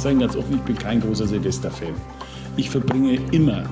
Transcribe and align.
sage 0.00 0.18
ganz 0.18 0.36
offen, 0.36 0.56
ich 0.56 0.62
bin 0.62 0.76
kein 0.76 1.00
großer 1.00 1.26
Silvester-Fan. 1.26 1.94
Ich 2.56 2.70
verbringe 2.70 3.18
immer 3.32 3.64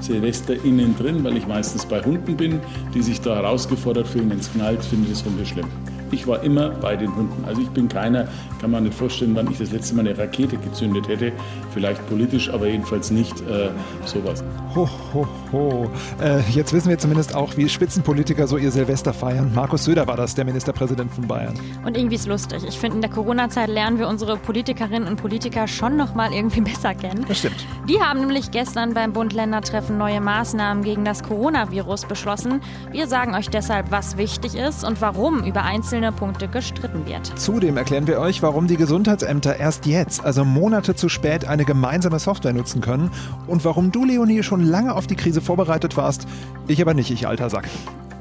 Silvester 0.00 0.54
innen 0.64 0.96
drin, 0.96 1.24
weil 1.24 1.36
ich 1.36 1.46
meistens 1.46 1.86
bei 1.86 2.02
Hunden 2.02 2.36
bin, 2.36 2.60
die 2.94 3.02
sich 3.02 3.20
da 3.20 3.36
herausgefordert 3.36 4.06
fühlen, 4.06 4.30
wenn 4.30 4.38
es 4.38 4.52
knallt, 4.52 4.84
finde 4.84 5.06
ich 5.06 5.12
das 5.12 5.24
Hunde 5.24 5.46
schlimm. 5.46 5.66
Ich 6.10 6.26
war 6.26 6.42
immer 6.42 6.70
bei 6.70 6.96
den 6.96 7.14
Hunden. 7.14 7.44
Also 7.44 7.62
ich 7.62 7.68
bin 7.70 7.88
keiner, 7.88 8.28
kann 8.60 8.70
man 8.70 8.84
nicht 8.84 8.94
vorstellen, 8.94 9.34
wann 9.34 9.50
ich 9.50 9.58
das 9.58 9.72
letzte 9.72 9.94
Mal 9.94 10.06
eine 10.06 10.16
Rakete 10.16 10.56
gezündet 10.56 11.08
hätte. 11.08 11.32
Vielleicht 11.72 12.06
politisch, 12.08 12.50
aber 12.50 12.68
jedenfalls 12.68 13.10
nicht 13.10 13.40
äh, 13.42 13.70
sowas. 14.04 14.44
Ho, 14.74 14.88
ho, 15.12 15.26
ho. 15.52 15.90
Äh, 16.22 16.40
jetzt 16.50 16.72
wissen 16.72 16.88
wir 16.88 16.98
zumindest 16.98 17.34
auch, 17.34 17.56
wie 17.56 17.68
Spitzenpolitiker 17.68 18.46
so 18.46 18.56
ihr 18.56 18.70
Silvester 18.70 19.12
feiern. 19.12 19.52
Markus 19.54 19.84
Söder 19.84 20.06
war 20.06 20.16
das, 20.16 20.34
der 20.34 20.44
Ministerpräsident 20.44 21.12
von 21.12 21.26
Bayern. 21.26 21.54
Und 21.84 21.96
irgendwie 21.96 22.16
ist 22.16 22.26
lustig. 22.26 22.62
Ich 22.66 22.78
finde, 22.78 22.96
in 22.96 23.00
der 23.00 23.10
Corona-Zeit 23.10 23.68
lernen 23.68 23.98
wir 23.98 24.08
unsere 24.08 24.36
Politikerinnen 24.36 25.08
und 25.08 25.16
Politiker 25.16 25.66
schon 25.66 25.96
noch 25.96 26.14
mal 26.14 26.32
irgendwie 26.32 26.60
besser 26.60 26.94
kennen. 26.94 27.24
Das 27.28 27.38
stimmt. 27.38 27.66
Die 27.88 28.00
haben 28.00 28.20
nämlich 28.20 28.50
gestern 28.50 28.94
beim 28.94 29.12
Bund-Länder-Treffen 29.12 29.98
neue 29.98 30.20
Maßnahmen 30.20 30.84
gegen 30.84 31.04
das 31.04 31.22
Coronavirus 31.22 32.06
beschlossen. 32.06 32.60
Wir 32.92 33.06
sagen 33.06 33.34
euch 33.34 33.48
deshalb, 33.48 33.90
was 33.90 34.16
wichtig 34.16 34.54
ist 34.54 34.84
und 34.84 35.00
warum 35.00 35.44
über 35.44 35.62
einzelne 35.62 35.94
einzelne 35.94 36.03
Punkte 36.12 36.48
gestritten 36.48 37.06
wird. 37.06 37.38
Zudem 37.38 37.76
erklären 37.76 38.06
wir 38.06 38.18
euch, 38.20 38.42
warum 38.42 38.66
die 38.66 38.76
Gesundheitsämter 38.76 39.56
erst 39.56 39.86
jetzt, 39.86 40.24
also 40.24 40.44
Monate 40.44 40.94
zu 40.94 41.08
spät, 41.08 41.46
eine 41.46 41.64
gemeinsame 41.64 42.18
Software 42.18 42.52
nutzen 42.52 42.80
können 42.80 43.10
und 43.46 43.64
warum 43.64 43.92
du, 43.92 44.04
Leonie, 44.04 44.42
schon 44.42 44.64
lange 44.64 44.94
auf 44.94 45.06
die 45.06 45.16
Krise 45.16 45.40
vorbereitet 45.40 45.96
warst. 45.96 46.26
Ich 46.66 46.80
aber 46.80 46.94
nicht, 46.94 47.10
ich 47.10 47.26
alter 47.26 47.50
Sack. 47.50 47.68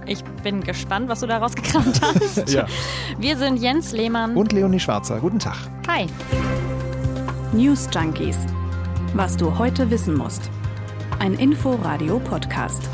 Ich 0.06 0.24
bin 0.44 0.62
gespannt, 0.62 1.08
was 1.10 1.22
du 1.22 1.28
da 1.28 1.38
rausgekramt 1.38 2.02
hast. 2.02 2.50
ja. 2.54 2.66
Wir 3.18 3.38
sind 3.38 3.58
Jens 3.58 3.94
Lehmann 3.94 4.36
und 4.36 4.52
Leonie 4.52 4.80
Schwarzer. 4.80 5.20
Guten 5.20 5.40
Tag. 5.40 5.58
Hi. 5.88 6.08
News 7.54 7.88
Junkies. 7.94 8.38
Was 9.14 9.38
du 9.38 9.58
heute 9.58 9.90
wissen 9.90 10.16
musst. 10.18 10.50
Ein 11.20 11.36
Info-Radio-Podcast. 11.36 12.90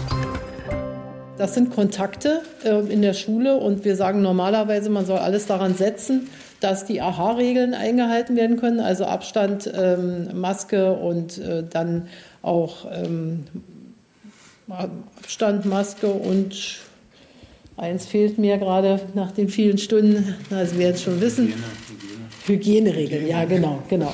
Das 1.40 1.54
sind 1.54 1.74
Kontakte 1.74 2.42
äh, 2.66 2.82
in 2.92 3.02
der 3.02 3.14
Schule 3.14 3.56
und 3.56 3.86
wir 3.86 3.96
sagen 3.96 4.22
normalerweise, 4.22 4.90
man 4.90 5.06
soll 5.06 5.20
alles 5.20 5.46
daran 5.46 5.74
setzen, 5.74 6.28
dass 6.60 6.84
die 6.84 7.00
AHA-Regeln 7.00 7.74
eingehalten 7.74 8.36
werden 8.36 8.58
können, 8.58 8.82
also 8.82 9.06
Abstand, 9.06 9.72
ähm, 9.74 10.38
Maske 10.38 10.92
und 10.92 11.38
äh, 11.38 11.64
dann 11.64 12.10
auch 12.42 12.86
ähm, 12.92 13.46
Abstand, 14.68 15.64
Maske 15.64 16.08
und 16.08 16.82
eins 17.78 18.06
fehlt 18.06 18.38
mir 18.38 18.58
gerade 18.58 19.00
nach 19.14 19.32
den 19.32 19.48
vielen 19.48 19.78
Stunden, 19.78 20.36
also 20.50 20.78
wir 20.78 20.88
jetzt 20.88 21.04
schon 21.04 21.22
wissen. 21.22 21.54
Hygiene, 22.46 22.90
Hygieneregeln, 22.90 23.28
ja 23.28 23.46
genau, 23.46 23.82
genau. 23.88 24.14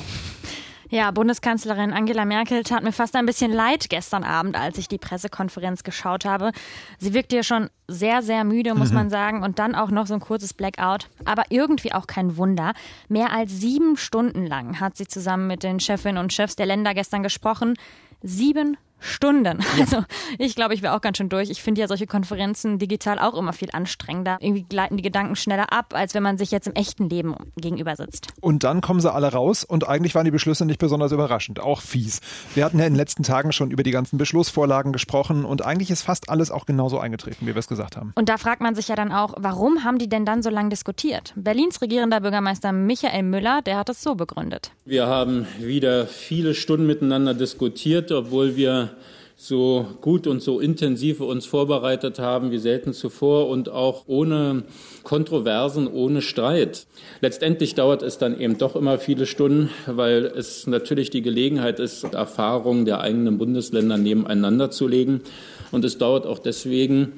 Ja, 0.88 1.10
Bundeskanzlerin 1.10 1.92
Angela 1.92 2.24
Merkel 2.24 2.62
tat 2.62 2.84
mir 2.84 2.92
fast 2.92 3.16
ein 3.16 3.26
bisschen 3.26 3.52
leid 3.52 3.90
gestern 3.90 4.22
Abend, 4.22 4.56
als 4.56 4.78
ich 4.78 4.86
die 4.86 4.98
Pressekonferenz 4.98 5.82
geschaut 5.82 6.24
habe. 6.24 6.52
Sie 6.98 7.12
wirkte 7.12 7.36
ja 7.36 7.42
schon 7.42 7.70
sehr, 7.88 8.22
sehr 8.22 8.44
müde, 8.44 8.74
muss 8.74 8.90
mhm. 8.90 8.94
man 8.94 9.10
sagen, 9.10 9.42
und 9.42 9.58
dann 9.58 9.74
auch 9.74 9.90
noch 9.90 10.06
so 10.06 10.14
ein 10.14 10.20
kurzes 10.20 10.54
Blackout. 10.54 11.08
Aber 11.24 11.44
irgendwie 11.50 11.92
auch 11.92 12.06
kein 12.06 12.36
Wunder. 12.36 12.72
Mehr 13.08 13.32
als 13.32 13.52
sieben 13.52 13.96
Stunden 13.96 14.46
lang 14.46 14.78
hat 14.78 14.96
sie 14.96 15.08
zusammen 15.08 15.48
mit 15.48 15.64
den 15.64 15.80
Chefinnen 15.80 16.22
und 16.22 16.32
Chefs 16.32 16.54
der 16.54 16.66
Länder 16.66 16.94
gestern 16.94 17.22
gesprochen. 17.24 17.74
Sieben 18.22 18.76
Stunden. 18.98 19.64
Also 19.78 20.04
ich 20.38 20.54
glaube, 20.54 20.74
ich 20.74 20.82
wäre 20.82 20.94
auch 20.94 21.00
ganz 21.00 21.18
schön 21.18 21.28
durch. 21.28 21.50
Ich 21.50 21.62
finde 21.62 21.80
ja 21.80 21.88
solche 21.88 22.06
Konferenzen 22.06 22.78
digital 22.78 23.18
auch 23.18 23.34
immer 23.34 23.52
viel 23.52 23.68
anstrengender. 23.72 24.38
Irgendwie 24.40 24.64
gleiten 24.64 24.96
die 24.96 25.02
Gedanken 25.02 25.36
schneller 25.36 25.72
ab, 25.72 25.94
als 25.94 26.14
wenn 26.14 26.22
man 26.22 26.38
sich 26.38 26.50
jetzt 26.50 26.66
im 26.66 26.74
echten 26.74 27.08
Leben 27.08 27.34
gegenüber 27.56 27.94
sitzt. 27.96 28.28
Und 28.40 28.64
dann 28.64 28.80
kommen 28.80 29.00
sie 29.00 29.12
alle 29.12 29.32
raus 29.32 29.64
und 29.64 29.86
eigentlich 29.88 30.14
waren 30.14 30.24
die 30.24 30.30
Beschlüsse 30.30 30.64
nicht 30.64 30.78
besonders 30.78 31.12
überraschend, 31.12 31.60
auch 31.60 31.80
fies. 31.80 32.20
Wir 32.54 32.64
hatten 32.64 32.78
ja 32.78 32.86
in 32.86 32.94
den 32.94 32.96
letzten 32.98 33.22
Tagen 33.22 33.52
schon 33.52 33.70
über 33.70 33.82
die 33.82 33.90
ganzen 33.90 34.18
Beschlussvorlagen 34.18 34.92
gesprochen 34.92 35.44
und 35.44 35.64
eigentlich 35.64 35.90
ist 35.90 36.02
fast 36.02 36.28
alles 36.28 36.50
auch 36.50 36.66
genauso 36.66 36.98
eingetreten, 36.98 37.46
wie 37.46 37.54
wir 37.54 37.56
es 37.56 37.68
gesagt 37.68 37.96
haben. 37.96 38.12
Und 38.16 38.28
da 38.28 38.38
fragt 38.38 38.62
man 38.62 38.74
sich 38.74 38.88
ja 38.88 38.96
dann 38.96 39.12
auch, 39.12 39.34
warum 39.36 39.84
haben 39.84 39.98
die 39.98 40.08
denn 40.08 40.24
dann 40.24 40.42
so 40.42 40.50
lange 40.50 40.70
diskutiert? 40.70 41.32
Berlins 41.36 41.80
regierender 41.82 42.20
Bürgermeister 42.20 42.72
Michael 42.72 43.22
Müller, 43.22 43.62
der 43.62 43.76
hat 43.76 43.88
es 43.88 44.02
so 44.02 44.14
begründet. 44.14 44.72
Wir 44.84 45.06
haben 45.06 45.46
wieder 45.58 46.06
viele 46.06 46.54
Stunden 46.54 46.86
miteinander 46.86 47.34
diskutiert, 47.34 48.10
obwohl 48.12 48.56
wir 48.56 48.85
so 49.38 49.86
gut 50.00 50.26
und 50.26 50.40
so 50.40 50.60
intensiv 50.60 51.20
uns 51.20 51.44
vorbereitet 51.44 52.18
haben 52.18 52.50
wie 52.50 52.58
selten 52.58 52.94
zuvor 52.94 53.48
und 53.48 53.68
auch 53.68 54.04
ohne 54.06 54.64
Kontroversen, 55.02 55.86
ohne 55.88 56.22
Streit. 56.22 56.86
Letztendlich 57.20 57.74
dauert 57.74 58.02
es 58.02 58.16
dann 58.16 58.40
eben 58.40 58.56
doch 58.56 58.76
immer 58.76 58.98
viele 58.98 59.26
Stunden, 59.26 59.68
weil 59.86 60.24
es 60.24 60.66
natürlich 60.66 61.10
die 61.10 61.20
Gelegenheit 61.20 61.80
ist, 61.80 62.14
Erfahrungen 62.14 62.86
der 62.86 63.02
eigenen 63.02 63.36
Bundesländer 63.36 63.98
nebeneinander 63.98 64.70
zu 64.70 64.88
legen. 64.88 65.20
Und 65.70 65.84
es 65.84 65.98
dauert 65.98 66.24
auch 66.24 66.38
deswegen, 66.38 67.12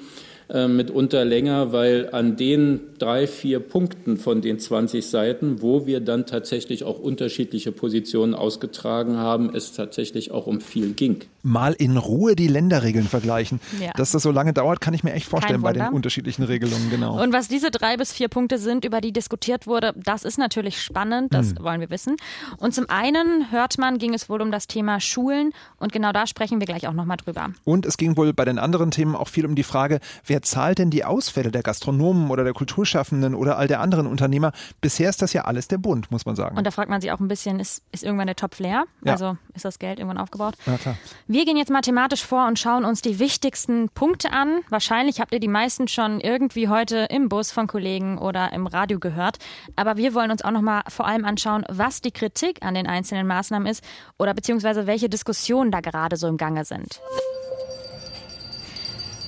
äh, 0.50 0.66
mitunter 0.66 1.26
länger, 1.26 1.72
weil 1.72 2.08
an 2.12 2.36
den 2.36 2.80
drei, 2.98 3.26
vier 3.26 3.60
Punkten 3.60 4.16
von 4.16 4.40
den 4.40 4.58
20 4.58 5.06
Seiten, 5.06 5.60
wo 5.60 5.86
wir 5.86 6.00
dann 6.00 6.24
tatsächlich 6.24 6.84
auch 6.84 6.98
unterschiedliche 6.98 7.70
Positionen 7.70 8.34
ausgetragen 8.34 9.18
haben, 9.18 9.54
es 9.54 9.74
tatsächlich 9.74 10.30
auch 10.30 10.46
um 10.46 10.62
viel 10.62 10.94
ging. 10.94 11.18
Mal 11.42 11.72
in 11.74 11.96
Ruhe 11.96 12.36
die 12.36 12.48
Länderregeln 12.48 13.06
vergleichen. 13.06 13.60
Ja. 13.80 13.92
Dass 13.92 14.12
das 14.12 14.22
so 14.22 14.30
lange 14.30 14.52
dauert, 14.52 14.80
kann 14.80 14.94
ich 14.94 15.04
mir 15.04 15.12
echt 15.12 15.26
vorstellen 15.26 15.62
bei 15.62 15.72
den 15.72 15.88
unterschiedlichen 15.88 16.42
Regelungen, 16.42 16.90
genau. 16.90 17.20
Und 17.22 17.32
was 17.32 17.48
diese 17.48 17.70
drei 17.70 17.96
bis 17.96 18.12
vier 18.12 18.28
Punkte 18.28 18.58
sind, 18.58 18.84
über 18.84 19.00
die 19.00 19.12
diskutiert 19.12 19.66
wurde, 19.66 19.92
das 19.96 20.24
ist 20.24 20.38
natürlich 20.38 20.82
spannend, 20.82 21.32
das 21.32 21.50
hm. 21.50 21.62
wollen 21.62 21.80
wir 21.80 21.90
wissen. 21.90 22.16
Und 22.58 22.74
zum 22.74 22.88
einen 22.88 23.50
hört 23.50 23.78
man, 23.78 23.98
ging 23.98 24.14
es 24.14 24.28
wohl 24.28 24.42
um 24.42 24.50
das 24.50 24.66
Thema 24.66 25.00
Schulen 25.00 25.52
und 25.78 25.92
genau 25.92 26.12
da 26.12 26.26
sprechen 26.26 26.60
wir 26.60 26.66
gleich 26.66 26.86
auch 26.86 26.92
nochmal 26.92 27.16
drüber. 27.16 27.50
Und 27.64 27.86
es 27.86 27.96
ging 27.96 28.16
wohl 28.16 28.32
bei 28.32 28.44
den 28.44 28.58
anderen 28.58 28.90
Themen 28.90 29.14
auch 29.14 29.28
viel 29.28 29.46
um 29.46 29.54
die 29.54 29.62
Frage, 29.62 30.00
wer 30.26 30.42
zahlt 30.42 30.78
denn 30.78 30.90
die 30.90 31.04
Ausfälle 31.04 31.50
der 31.50 31.62
Gastronomen 31.62 32.30
oder 32.30 32.44
der 32.44 32.52
Kulturschaffenden 32.52 33.34
oder 33.34 33.58
all 33.58 33.68
der 33.68 33.80
anderen 33.80 34.06
Unternehmer? 34.06 34.52
Bisher 34.80 35.08
ist 35.08 35.22
das 35.22 35.32
ja 35.32 35.42
alles 35.42 35.68
der 35.68 35.78
Bund, 35.78 36.10
muss 36.10 36.26
man 36.26 36.36
sagen. 36.36 36.56
Und 36.56 36.66
da 36.66 36.70
fragt 36.70 36.90
man 36.90 37.00
sich 37.00 37.12
auch 37.12 37.20
ein 37.20 37.28
bisschen, 37.28 37.60
ist, 37.60 37.82
ist 37.92 38.04
irgendwann 38.04 38.26
der 38.26 38.36
Topf 38.36 38.58
leer? 38.58 38.84
Ja. 39.04 39.12
Also 39.12 39.36
ist 39.54 39.64
das 39.64 39.78
Geld 39.78 39.98
irgendwann 39.98 40.18
aufgebaut? 40.18 40.54
Ja, 40.66 40.76
klar. 40.76 40.96
Wir 41.30 41.44
gehen 41.44 41.58
jetzt 41.58 41.70
mathematisch 41.70 42.24
vor 42.24 42.46
und 42.46 42.58
schauen 42.58 42.86
uns 42.86 43.02
die 43.02 43.18
wichtigsten 43.18 43.90
Punkte 43.90 44.32
an. 44.32 44.62
Wahrscheinlich 44.70 45.20
habt 45.20 45.34
ihr 45.34 45.40
die 45.40 45.46
meisten 45.46 45.86
schon 45.86 46.20
irgendwie 46.20 46.68
heute 46.68 47.06
im 47.10 47.28
Bus 47.28 47.52
von 47.52 47.66
Kollegen 47.66 48.16
oder 48.16 48.50
im 48.54 48.66
Radio 48.66 48.98
gehört. 48.98 49.36
Aber 49.76 49.98
wir 49.98 50.14
wollen 50.14 50.30
uns 50.30 50.40
auch 50.40 50.52
nochmal 50.52 50.84
vor 50.88 51.06
allem 51.06 51.26
anschauen, 51.26 51.66
was 51.68 52.00
die 52.00 52.12
Kritik 52.12 52.62
an 52.64 52.72
den 52.72 52.86
einzelnen 52.86 53.26
Maßnahmen 53.26 53.68
ist 53.68 53.84
oder 54.16 54.32
beziehungsweise 54.32 54.86
welche 54.86 55.10
Diskussionen 55.10 55.70
da 55.70 55.80
gerade 55.80 56.16
so 56.16 56.28
im 56.28 56.38
Gange 56.38 56.64
sind. 56.64 56.98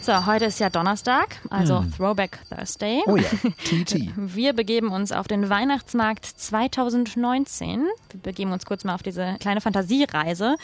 So, 0.01 0.25
heute 0.25 0.47
ist 0.47 0.59
ja 0.59 0.71
Donnerstag, 0.71 1.37
also 1.51 1.81
hm. 1.81 1.93
Throwback 1.95 2.39
Thursday. 2.49 3.03
Oh 3.07 3.17
ja, 3.17 3.29
TT. 3.65 4.09
Wir 4.17 4.55
begeben 4.55 4.89
uns 4.89 5.13
auf 5.13 5.29
den 5.29 5.51
Weihnachtsmarkt 5.51 6.25
2019. 6.25 7.87
Wir 8.11 8.21
begeben 8.23 8.53
uns 8.53 8.65
kurz 8.65 8.85
mal 8.85 8.95
auf 8.95 9.03
diese 9.03 9.37
kleine 9.41 9.61
Fantasiereise. 9.61 10.57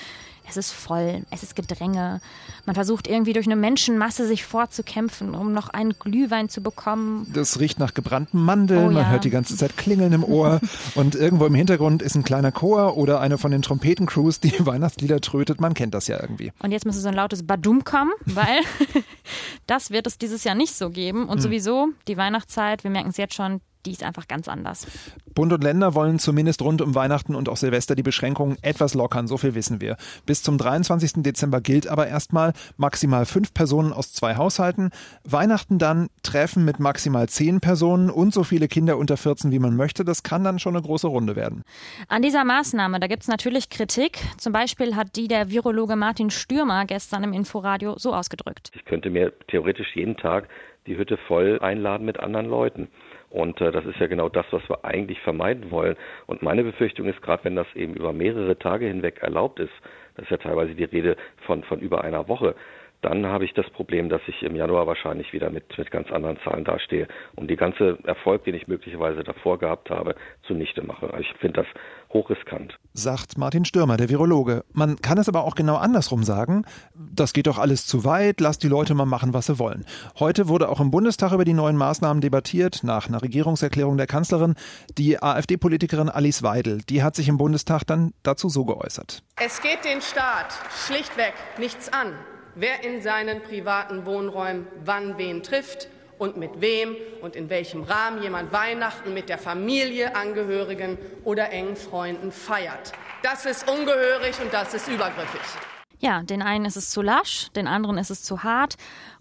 Es 0.48 0.56
ist 0.56 0.72
voll, 0.72 1.22
es 1.30 1.42
ist 1.42 1.56
Gedränge. 1.56 2.20
Man 2.64 2.74
versucht 2.74 3.08
irgendwie 3.08 3.32
durch 3.32 3.46
eine 3.46 3.56
Menschenmasse 3.56 4.26
sich 4.26 4.44
vorzukämpfen, 4.44 5.34
um 5.34 5.52
noch 5.52 5.68
einen 5.68 5.94
Glühwein 5.98 6.48
zu 6.48 6.62
bekommen. 6.62 7.30
Das 7.32 7.58
riecht 7.60 7.78
nach 7.78 7.94
gebrannten 7.94 8.40
Mandeln, 8.40 8.88
oh, 8.88 8.92
man 8.92 9.02
ja. 9.04 9.08
hört 9.10 9.24
die 9.24 9.30
ganze 9.30 9.56
Zeit 9.56 9.76
Klingeln 9.76 10.12
im 10.12 10.24
Ohr 10.24 10.60
und 10.94 11.14
irgendwo 11.14 11.46
im 11.46 11.54
Hintergrund 11.54 12.02
ist 12.02 12.14
ein 12.14 12.24
kleiner 12.24 12.52
Chor 12.52 12.96
oder 12.96 13.20
eine 13.20 13.38
von 13.38 13.50
den 13.50 13.62
Trompetencrews, 13.62 14.40
die 14.40 14.54
Weihnachtslieder 14.66 15.20
trötet. 15.20 15.60
Man 15.60 15.74
kennt 15.74 15.94
das 15.94 16.06
ja 16.06 16.20
irgendwie. 16.20 16.52
Und 16.62 16.72
jetzt 16.72 16.86
müsste 16.86 17.02
so 17.02 17.08
ein 17.08 17.14
lautes 17.14 17.46
Badum 17.46 17.84
kommen, 17.84 18.12
weil 18.24 18.60
das 19.66 19.90
wird 19.90 20.06
es 20.06 20.18
dieses 20.18 20.44
Jahr 20.44 20.54
nicht 20.54 20.74
so 20.74 20.90
geben. 20.90 21.28
Und 21.28 21.36
hm. 21.36 21.42
sowieso, 21.42 21.88
die 22.08 22.16
Weihnachtszeit, 22.16 22.84
wir 22.84 22.90
merken 22.90 23.10
es 23.10 23.16
jetzt 23.16 23.34
schon, 23.34 23.60
die 23.86 23.92
ist 23.92 24.02
einfach 24.02 24.28
ganz 24.28 24.48
anders. 24.48 24.86
Bund 25.34 25.52
und 25.52 25.62
Länder 25.62 25.94
wollen 25.94 26.18
zumindest 26.18 26.62
rund 26.62 26.82
um 26.82 26.94
Weihnachten 26.94 27.34
und 27.34 27.48
auch 27.48 27.56
Silvester 27.56 27.94
die 27.94 28.02
Beschränkungen 28.02 28.56
etwas 28.62 28.94
lockern, 28.94 29.26
so 29.28 29.36
viel 29.36 29.54
wissen 29.54 29.80
wir. 29.80 29.96
Bis 30.26 30.42
zum 30.42 30.58
23. 30.58 31.22
Dezember 31.22 31.60
gilt 31.60 31.86
aber 31.86 32.08
erstmal 32.08 32.52
maximal 32.76 33.26
fünf 33.26 33.54
Personen 33.54 33.92
aus 33.92 34.12
zwei 34.12 34.36
Haushalten. 34.36 34.90
Weihnachten 35.24 35.78
dann 35.78 36.08
Treffen 36.22 36.64
mit 36.64 36.80
maximal 36.80 37.28
zehn 37.28 37.60
Personen 37.60 38.10
und 38.10 38.34
so 38.34 38.44
viele 38.44 38.68
Kinder 38.68 38.98
unter 38.98 39.16
14, 39.16 39.52
wie 39.52 39.58
man 39.58 39.76
möchte. 39.76 40.04
Das 40.04 40.22
kann 40.22 40.42
dann 40.42 40.58
schon 40.58 40.74
eine 40.74 40.84
große 40.84 41.06
Runde 41.06 41.36
werden. 41.36 41.62
An 42.08 42.22
dieser 42.22 42.44
Maßnahme, 42.44 42.98
da 42.98 43.06
gibt 43.06 43.22
es 43.22 43.28
natürlich 43.28 43.70
Kritik. 43.70 44.18
Zum 44.38 44.52
Beispiel 44.52 44.96
hat 44.96 45.16
die 45.16 45.28
der 45.28 45.50
Virologe 45.50 45.96
Martin 45.96 46.30
Stürmer 46.30 46.86
gestern 46.86 47.22
im 47.24 47.32
Inforadio 47.32 47.98
so 47.98 48.14
ausgedrückt. 48.14 48.70
Ich 48.74 48.84
könnte 48.84 49.10
mir 49.10 49.32
theoretisch 49.48 49.94
jeden 49.94 50.16
Tag 50.16 50.48
die 50.86 50.96
Hütte 50.96 51.16
voll 51.16 51.58
einladen 51.60 52.06
mit 52.06 52.20
anderen 52.20 52.48
Leuten. 52.48 52.88
Und 53.30 53.60
äh, 53.60 53.72
das 53.72 53.84
ist 53.84 53.98
ja 53.98 54.06
genau 54.06 54.28
das, 54.28 54.46
was 54.50 54.68
wir 54.68 54.84
eigentlich 54.84 55.20
vermeiden 55.20 55.70
wollen. 55.70 55.96
Und 56.26 56.42
meine 56.42 56.64
Befürchtung 56.64 57.06
ist, 57.06 57.20
gerade 57.22 57.44
wenn 57.44 57.56
das 57.56 57.66
eben 57.74 57.94
über 57.94 58.12
mehrere 58.12 58.58
Tage 58.58 58.86
hinweg 58.86 59.18
erlaubt 59.22 59.60
ist, 59.60 59.72
das 60.14 60.24
ist 60.24 60.30
ja 60.30 60.36
teilweise 60.38 60.74
die 60.74 60.84
Rede 60.84 61.16
von, 61.46 61.62
von 61.64 61.80
über 61.80 62.02
einer 62.02 62.28
Woche, 62.28 62.54
dann 63.02 63.26
habe 63.26 63.44
ich 63.44 63.52
das 63.54 63.68
Problem, 63.70 64.08
dass 64.08 64.22
ich 64.26 64.42
im 64.42 64.56
Januar 64.56 64.86
wahrscheinlich 64.86 65.32
wieder 65.32 65.50
mit, 65.50 65.76
mit 65.76 65.90
ganz 65.90 66.10
anderen 66.10 66.38
Zahlen 66.44 66.64
dastehe 66.64 67.08
und 67.34 67.48
die 67.50 67.56
ganze 67.56 67.98
Erfolg, 68.04 68.44
den 68.44 68.54
ich 68.54 68.68
möglicherweise 68.68 69.22
davor 69.22 69.58
gehabt 69.58 69.90
habe, 69.90 70.14
zunichte 70.46 70.82
mache. 70.82 71.12
Ich 71.20 71.32
finde 71.38 71.62
das 71.62 71.66
hochriskant. 72.12 72.78
Sagt 72.94 73.36
Martin 73.38 73.64
Stürmer, 73.64 73.96
der 73.96 74.08
Virologe. 74.08 74.64
Man 74.72 74.96
kann 74.96 75.18
es 75.18 75.28
aber 75.28 75.44
auch 75.44 75.54
genau 75.54 75.76
andersrum 75.76 76.22
sagen. 76.22 76.64
Das 76.94 77.32
geht 77.32 77.46
doch 77.46 77.58
alles 77.58 77.86
zu 77.86 78.04
weit, 78.04 78.40
lasst 78.40 78.62
die 78.62 78.68
Leute 78.68 78.94
mal 78.94 79.06
machen, 79.06 79.34
was 79.34 79.46
sie 79.46 79.58
wollen. 79.58 79.84
Heute 80.18 80.48
wurde 80.48 80.68
auch 80.68 80.80
im 80.80 80.90
Bundestag 80.90 81.32
über 81.32 81.44
die 81.44 81.52
neuen 81.52 81.76
Maßnahmen 81.76 82.20
debattiert, 82.20 82.80
nach 82.82 83.08
einer 83.08 83.22
Regierungserklärung 83.22 83.96
der 83.96 84.06
Kanzlerin. 84.06 84.54
Die 84.96 85.22
AfD-Politikerin 85.22 86.08
Alice 86.08 86.42
Weidel, 86.42 86.80
die 86.88 87.02
hat 87.02 87.16
sich 87.16 87.28
im 87.28 87.36
Bundestag 87.36 87.84
dann 87.84 88.12
dazu 88.22 88.48
so 88.48 88.64
geäußert. 88.64 89.22
Es 89.36 89.60
geht 89.60 89.84
den 89.84 90.00
Staat 90.00 90.54
schlichtweg 90.86 91.34
nichts 91.58 91.92
an, 91.92 92.14
wer 92.56 92.82
in 92.82 93.00
seinen 93.00 93.42
privaten 93.42 94.04
Wohnräumen 94.04 94.66
wann 94.84 95.16
wen 95.18 95.42
trifft 95.44 95.88
und 96.18 96.36
mit 96.36 96.60
wem 96.60 96.96
und 97.20 97.36
in 97.36 97.48
welchem 97.50 97.82
Rahmen 97.82 98.22
jemand 98.22 98.52
Weihnachten 98.52 99.14
mit 99.14 99.28
der 99.28 99.38
Familie, 99.38 100.16
Angehörigen 100.16 100.98
oder 101.24 101.50
engen 101.50 101.76
Freunden 101.76 102.32
feiert. 102.32 102.92
Das 103.22 103.46
ist 103.46 103.70
ungehörig 103.70 104.40
und 104.40 104.52
das 104.52 104.74
ist 104.74 104.88
übergriffig. 104.88 105.75
Ja, 105.98 106.22
den 106.22 106.42
einen 106.42 106.64
ist 106.64 106.76
es 106.76 106.90
zu 106.90 107.02
lasch, 107.02 107.48
den 107.56 107.66
anderen 107.66 107.98
ist 107.98 108.10
es 108.10 108.22
zu 108.22 108.42
hart. 108.42 108.76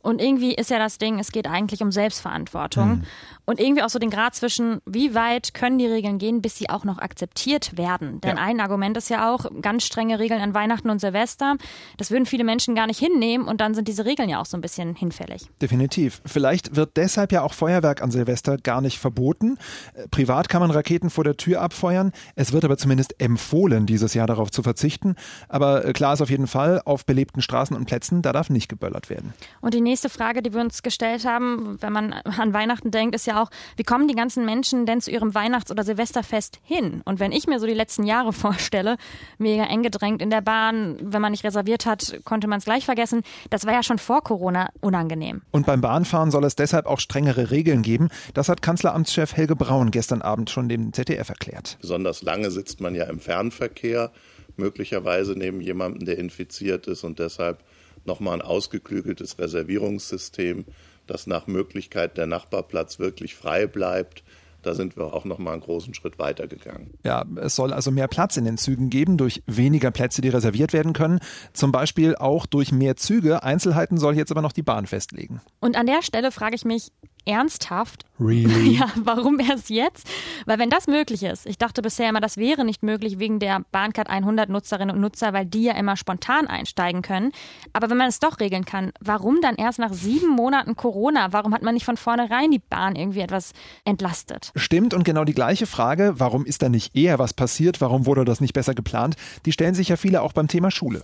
Und 0.06 0.22
irgendwie 0.22 0.54
ist 0.54 0.70
ja 0.70 0.78
das 0.78 1.00
Ding, 1.00 1.18
es 1.18 1.32
geht 1.32 1.48
eigentlich 1.48 1.82
um 1.82 1.92
Selbstverantwortung. 1.92 2.92
Hm. 2.92 3.04
Und 3.46 3.60
irgendwie 3.60 3.82
auch 3.82 3.90
so 3.90 3.98
den 3.98 4.12
Grad 4.12 4.36
zwischen, 4.36 4.80
wie 4.86 5.16
weit 5.16 5.56
können 5.56 5.80
die 5.80 5.88
Regeln 5.88 6.20
gehen, 6.20 6.44
bis 6.44 6.58
sie 6.58 6.70
auch 6.70 6.84
noch 6.84 7.00
akzeptiert 7.00 7.76
werden. 7.76 8.22
Denn 8.22 8.38
ja. 8.38 8.44
ein 8.44 8.60
Argument 8.60 8.98
ist 8.98 9.10
ja 9.10 9.34
auch, 9.34 9.46
ganz 9.62 9.84
strenge 9.84 10.20
Regeln 10.20 10.42
an 10.42 10.54
Weihnachten 10.54 10.92
und 10.92 11.00
Silvester. 11.00 11.56
Das 11.98 12.12
würden 12.12 12.28
viele 12.28 12.44
Menschen 12.44 12.76
gar 12.76 12.86
nicht 12.86 13.00
hinnehmen 13.00 13.48
und 13.48 13.62
dann 13.62 13.74
sind 13.74 13.88
diese 13.88 14.06
Regeln 14.06 14.30
ja 14.30 14.40
auch 14.40 14.46
so 14.46 14.58
ein 14.58 14.62
bisschen 14.62 14.96
hinfällig. 14.96 15.50
Definitiv. 15.62 16.22
Vielleicht 16.26 16.76
wird 16.76 16.98
deshalb 16.98 17.32
ja 17.32 17.42
auch 17.42 17.54
Feuerwerk 17.54 18.02
an 18.04 18.12
Silvester 18.12 18.58
gar 18.58 18.82
nicht 18.82 19.00
verboten. 19.00 19.58
Äh, 19.94 20.08
privat 20.10 20.50
kann 20.50 20.62
man 20.62 20.70
Raketen 20.70 21.10
vor 21.10 21.24
der 21.24 21.38
Tür 21.38 21.62
abfeuern. 21.62 22.12
Es 22.36 22.54
wird 22.54 22.64
aber 22.66 22.78
zumindest 22.78 23.20
empfohlen, 23.20 23.86
dieses 23.86 24.14
Jahr 24.14 24.28
darauf 24.28 24.52
zu 24.52 24.62
verzichten. 24.62 25.16
Aber 25.50 25.86
äh, 25.86 25.94
klar 25.94 26.14
ist 26.14 26.22
auf 26.22 26.30
jeden 26.30 26.48
Fall, 26.48 26.65
auf 26.86 27.06
belebten 27.06 27.42
Straßen 27.42 27.76
und 27.76 27.86
Plätzen, 27.86 28.22
da 28.22 28.34
darf 28.34 28.50
nicht 28.50 28.70
geböllert 28.70 29.10
werden. 29.10 29.34
Und 29.62 29.74
die 29.74 29.82
nächste 29.82 30.10
Frage, 30.10 30.42
die 30.42 30.54
wir 30.54 30.62
uns 30.62 30.84
gestellt 30.84 31.26
haben, 31.26 31.78
wenn 31.82 31.94
man 31.94 32.14
an 32.14 32.54
Weihnachten 32.54 32.92
denkt, 32.92 33.16
ist 33.16 33.28
ja 33.28 33.42
auch, 33.42 33.50
wie 33.78 33.84
kommen 33.84 34.08
die 34.08 34.16
ganzen 34.16 34.46
Menschen 34.46 34.86
denn 34.86 35.02
zu 35.02 35.12
ihrem 35.12 35.34
Weihnachts- 35.34 35.72
oder 35.72 35.84
Silvesterfest 35.84 36.60
hin? 36.64 37.02
Und 37.06 37.20
wenn 37.20 37.32
ich 37.32 37.48
mir 37.48 37.60
so 37.60 37.68
die 37.68 37.74
letzten 37.74 38.04
Jahre 38.04 38.34
vorstelle, 38.46 38.98
mega 39.38 39.64
eng 39.66 39.84
gedrängt 39.84 40.22
in 40.22 40.30
der 40.30 40.42
Bahn, 40.42 40.98
wenn 41.02 41.22
man 41.22 41.32
nicht 41.32 41.44
reserviert 41.44 41.86
hat, 41.86 42.20
konnte 42.24 42.48
man 42.48 42.60
es 42.60 42.66
gleich 42.66 42.86
vergessen. 42.86 43.24
Das 43.50 43.66
war 43.66 43.74
ja 43.74 43.84
schon 43.84 43.98
vor 43.98 44.24
Corona 44.24 44.70
unangenehm. 44.82 45.42
Und 45.52 45.66
beim 45.66 45.82
Bahnfahren 45.82 46.32
soll 46.32 46.44
es 46.44 46.56
deshalb 46.56 46.86
auch 46.86 47.00
strengere 47.00 47.52
Regeln 47.52 47.82
geben. 47.82 48.10
Das 48.34 48.50
hat 48.50 48.62
Kanzleramtschef 48.62 49.36
Helge 49.36 49.56
Braun 49.56 49.92
gestern 49.92 50.22
Abend 50.22 50.50
schon 50.50 50.70
dem 50.70 50.94
ZDF 50.94 51.30
erklärt. 51.30 51.78
Besonders 51.82 52.22
lange 52.22 52.52
sitzt 52.52 52.82
man 52.82 52.96
ja 52.96 53.06
im 53.06 53.20
Fernverkehr, 53.20 54.12
möglicherweise 54.58 55.34
neben 55.34 55.62
jemandem, 55.62 56.06
der 56.06 56.18
infiziert 56.18 56.88
ist 56.88 57.04
und 57.04 57.20
deshalb 57.20 57.64
nochmal 58.06 58.36
ein 58.36 58.42
ausgeklügeltes 58.42 59.40
Reservierungssystem 59.40 60.66
dass 61.08 61.28
nach 61.28 61.48
Möglichkeit 61.48 62.18
der 62.18 62.28
Nachbarplatz 62.28 63.00
wirklich 63.00 63.36
frei 63.36 63.68
bleibt. 63.68 64.24
Da 64.62 64.74
sind 64.74 64.98
wir 64.98 65.14
auch 65.14 65.26
noch 65.26 65.38
mal 65.38 65.54
einen 65.54 65.62
großen 65.62 65.94
Schritt 65.94 66.18
weiter 66.18 66.48
gegangen. 66.48 66.90
Ja, 67.04 67.24
es 67.36 67.56
soll 67.56 67.72
also 67.72 67.92
mehr 67.92 68.08
Platz 68.08 68.36
in 68.36 68.46
den 68.46 68.58
Zügen 68.58 68.90
geben 68.90 69.16
durch 69.16 69.44
weniger 69.46 69.92
Plätze, 69.92 70.22
die 70.22 70.30
reserviert 70.30 70.74
werden 70.74 70.94
können. 70.94 71.20
Zum 71.54 71.72
Beispiel 71.72 72.16
auch 72.16 72.48
durch 72.48 72.72
mehr 72.72 72.96
Züge. 72.96 73.44
Einzelheiten 73.44 73.98
soll 73.98 74.16
jetzt 74.16 74.32
aber 74.32 74.42
noch 74.42 74.54
die 74.54 74.64
Bahn 74.64 74.88
festlegen. 74.88 75.40
Und 75.60 75.78
an 75.78 75.86
der 75.86 76.02
Stelle 76.02 76.32
frage 76.32 76.56
ich 76.56 76.66
mich, 76.66 76.92
ernsthaft. 77.26 78.06
Really? 78.20 78.76
Ja, 78.76 78.90
warum 78.96 79.40
erst 79.40 79.70
jetzt? 79.70 80.08
Weil 80.46 80.60
wenn 80.60 80.70
das 80.70 80.88
möglich 80.88 81.24
ist, 81.24 81.46
ich 81.46 81.58
dachte 81.58 81.82
bisher 81.82 82.10
immer, 82.10 82.20
das 82.20 82.38
wäre 82.38 82.66
nicht 82.66 82.84
möglich 82.84 83.20
wegen 83.20 83.40
der 83.40 83.62
Bahncard 83.72 84.10
100 84.10 84.50
Nutzerinnen 84.50 84.96
und 84.96 85.02
Nutzer, 85.02 85.34
weil 85.34 85.46
die 85.46 85.64
ja 85.64 85.74
immer 85.74 85.96
spontan 85.96 86.48
einsteigen 86.48 87.02
können. 87.02 87.32
Aber 87.74 87.90
wenn 87.90 87.98
man 87.98 88.08
es 88.10 88.20
doch 88.20 88.40
regeln 88.40 88.66
kann, 88.66 88.92
warum 89.00 89.40
dann 89.42 89.56
erst 89.56 89.80
nach 89.80 89.94
sieben 89.94 90.30
Monaten 90.30 90.76
Corona? 90.76 91.32
Warum 91.32 91.54
hat 91.54 91.62
man 91.62 91.74
nicht 91.74 91.86
von 91.86 91.98
vornherein 91.98 92.52
die 92.52 92.60
Bahn 92.60 92.96
irgendwie 92.96 93.22
etwas 93.22 93.54
entlastet? 93.86 94.52
Stimmt 94.56 94.94
und 94.94 95.04
genau 95.04 95.24
die 95.24 95.34
gleiche 95.34 95.68
Frage, 95.68 96.14
warum 96.18 96.46
ist 96.46 96.62
da 96.62 96.70
nicht 96.70 96.96
eher 96.96 97.20
was 97.20 97.34
passiert? 97.34 97.82
Warum 97.82 98.06
wurde 98.06 98.26
das 98.26 98.42
nicht 98.42 98.54
besser 98.54 98.74
geplant? 98.74 99.16
Die 99.46 99.52
stellen 99.52 99.76
sich 99.76 99.90
ja 99.90 99.96
viele 99.96 100.22
auch 100.22 100.34
beim 100.34 100.48
Thema 100.48 100.72
Schule. 100.72 101.04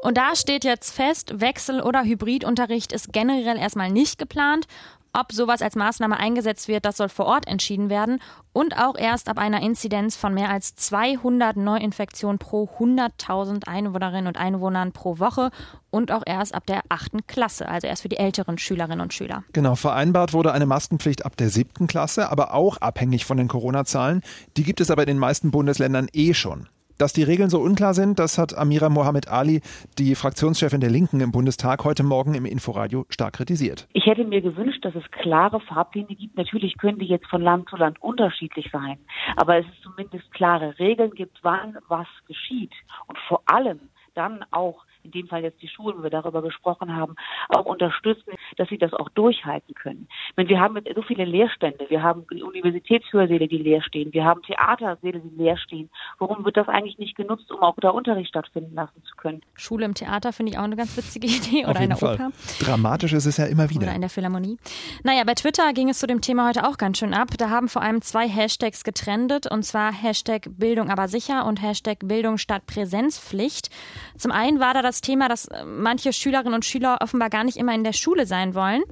Und 0.00 0.16
da 0.16 0.36
steht 0.36 0.64
jetzt 0.64 0.92
fest, 0.94 1.40
Wechsel- 1.40 1.82
oder 1.82 2.04
Hybridunterricht 2.04 2.92
ist 2.92 3.12
generell 3.12 3.56
erstmal 3.58 3.90
nicht 3.90 4.18
geplant. 4.18 4.66
Ob 5.12 5.32
sowas 5.32 5.62
als 5.62 5.74
Maßnahme 5.74 6.18
eingesetzt 6.18 6.68
wird, 6.68 6.84
das 6.84 6.96
soll 6.96 7.08
vor 7.08 7.26
Ort 7.26 7.46
entschieden 7.46 7.90
werden 7.90 8.20
und 8.52 8.76
auch 8.76 8.96
erst 8.96 9.28
ab 9.28 9.38
einer 9.38 9.62
Inzidenz 9.62 10.16
von 10.16 10.34
mehr 10.34 10.50
als 10.50 10.74
200 10.76 11.56
Neuinfektionen 11.56 12.38
pro 12.38 12.68
100.000 12.78 13.66
Einwohnerinnen 13.66 14.26
und 14.26 14.36
Einwohnern 14.36 14.92
pro 14.92 15.18
Woche 15.18 15.50
und 15.90 16.12
auch 16.12 16.22
erst 16.26 16.54
ab 16.54 16.66
der 16.66 16.82
achten 16.88 17.26
Klasse, 17.26 17.68
also 17.68 17.86
erst 17.86 18.02
für 18.02 18.08
die 18.08 18.18
älteren 18.18 18.58
Schülerinnen 18.58 19.00
und 19.00 19.14
Schüler. 19.14 19.44
Genau, 19.52 19.74
vereinbart 19.74 20.32
wurde 20.32 20.52
eine 20.52 20.66
Maskenpflicht 20.66 21.24
ab 21.24 21.36
der 21.36 21.48
siebten 21.48 21.86
Klasse, 21.86 22.30
aber 22.30 22.54
auch 22.54 22.76
abhängig 22.78 23.24
von 23.24 23.36
den 23.36 23.48
Corona-Zahlen. 23.48 24.22
Die 24.56 24.62
gibt 24.62 24.80
es 24.80 24.90
aber 24.90 25.02
in 25.02 25.08
den 25.08 25.18
meisten 25.18 25.50
Bundesländern 25.50 26.08
eh 26.12 26.34
schon. 26.34 26.68
Dass 26.98 27.12
die 27.12 27.22
Regeln 27.22 27.48
so 27.48 27.60
unklar 27.60 27.94
sind, 27.94 28.18
das 28.18 28.38
hat 28.38 28.58
Amira 28.58 28.88
Mohamed 28.88 29.28
Ali, 29.28 29.60
die 29.98 30.16
Fraktionschefin 30.16 30.80
der 30.80 30.90
Linken 30.90 31.20
im 31.20 31.30
Bundestag, 31.30 31.84
heute 31.84 32.02
Morgen 32.02 32.34
im 32.34 32.44
Inforadio 32.44 33.06
stark 33.08 33.34
kritisiert. 33.34 33.86
Ich 33.92 34.06
hätte 34.06 34.24
mir 34.24 34.40
gewünscht, 34.40 34.84
dass 34.84 34.96
es 34.96 35.08
klare 35.12 35.60
Fahrpläne 35.60 36.16
gibt. 36.16 36.36
Natürlich 36.36 36.76
können 36.76 36.98
die 36.98 37.06
jetzt 37.06 37.28
von 37.28 37.40
Land 37.40 37.68
zu 37.68 37.76
Land 37.76 38.02
unterschiedlich 38.02 38.68
sein, 38.72 38.98
aber 39.36 39.58
es 39.58 39.66
ist 39.66 39.80
zumindest 39.84 40.28
klare 40.32 40.76
Regeln 40.80 41.12
gibt, 41.12 41.38
wann 41.42 41.78
was 41.86 42.08
geschieht 42.26 42.72
und 43.06 43.16
vor 43.28 43.42
allem 43.46 43.78
dann 44.14 44.44
auch 44.50 44.84
in 45.08 45.20
dem 45.22 45.28
Fall 45.28 45.42
jetzt 45.42 45.60
die 45.62 45.68
Schulen, 45.68 45.98
wo 45.98 46.02
wir 46.02 46.10
darüber 46.10 46.42
gesprochen 46.42 46.94
haben, 46.94 47.16
auch 47.48 47.64
unterstützen, 47.64 48.32
dass 48.56 48.68
sie 48.68 48.78
das 48.78 48.92
auch 48.92 49.08
durchhalten 49.10 49.74
können. 49.74 50.08
Wenn 50.36 50.48
wir 50.48 50.60
haben 50.60 50.78
so 50.94 51.02
viele 51.02 51.24
Leerstände, 51.24 51.86
wir 51.88 52.02
haben 52.02 52.24
Universitätshörsäle, 52.30 53.48
die 53.48 53.58
leer 53.58 53.82
stehen, 53.82 54.12
wir 54.12 54.24
haben 54.24 54.42
Theatersäle, 54.42 55.20
die 55.20 55.36
leer 55.36 55.56
stehen. 55.56 55.90
Warum 56.18 56.44
wird 56.44 56.56
das 56.56 56.68
eigentlich 56.68 56.98
nicht 56.98 57.16
genutzt, 57.16 57.50
um 57.50 57.60
auch 57.60 57.74
da 57.80 57.90
Unterricht 57.90 58.28
stattfinden 58.28 58.74
lassen 58.74 59.02
zu 59.04 59.16
können? 59.16 59.40
Schule 59.54 59.84
im 59.84 59.94
Theater 59.94 60.32
finde 60.32 60.52
ich 60.52 60.58
auch 60.58 60.64
eine 60.64 60.76
ganz 60.76 60.96
witzige 60.96 61.26
Idee 61.38 61.66
oder 61.66 61.80
in 61.80 61.88
der 61.88 61.98
Fall. 61.98 62.14
Oper. 62.14 62.30
Dramatisch 62.60 63.12
ist 63.12 63.26
es 63.26 63.36
ja 63.36 63.46
immer 63.46 63.70
wieder. 63.70 63.82
Oder 63.82 63.94
in 63.94 64.00
der 64.00 64.10
Philharmonie. 64.10 64.58
Naja, 65.04 65.24
bei 65.24 65.34
Twitter 65.34 65.72
ging 65.72 65.88
es 65.88 65.98
zu 65.98 66.06
dem 66.06 66.20
Thema 66.20 66.48
heute 66.48 66.68
auch 66.68 66.76
ganz 66.76 66.98
schön 66.98 67.14
ab. 67.14 67.28
Da 67.38 67.50
haben 67.50 67.68
vor 67.68 67.82
allem 67.82 68.02
zwei 68.02 68.28
Hashtags 68.28 68.84
getrendet 68.84 69.50
und 69.50 69.62
zwar 69.62 69.92
Hashtag 69.92 70.48
Bildung 70.58 70.90
aber 70.90 71.08
sicher 71.08 71.46
und 71.46 71.62
Hashtag 71.62 71.98
Bildung 72.04 72.38
statt 72.38 72.66
Präsenzpflicht. 72.66 73.70
Zum 74.16 74.32
einen 74.32 74.60
war 74.60 74.74
da 74.74 74.82
das 74.82 74.97
Thema, 75.00 75.28
dass 75.28 75.46
äh, 75.46 75.64
manche 75.64 76.12
Schülerinnen 76.12 76.54
und 76.54 76.64
Schüler 76.64 76.98
offenbar 77.00 77.30
gar 77.30 77.44
nicht 77.44 77.56
immer 77.56 77.74
in 77.74 77.84
der 77.84 77.92
Schule 77.92 78.26
sein 78.26 78.54
wollen. 78.54 78.82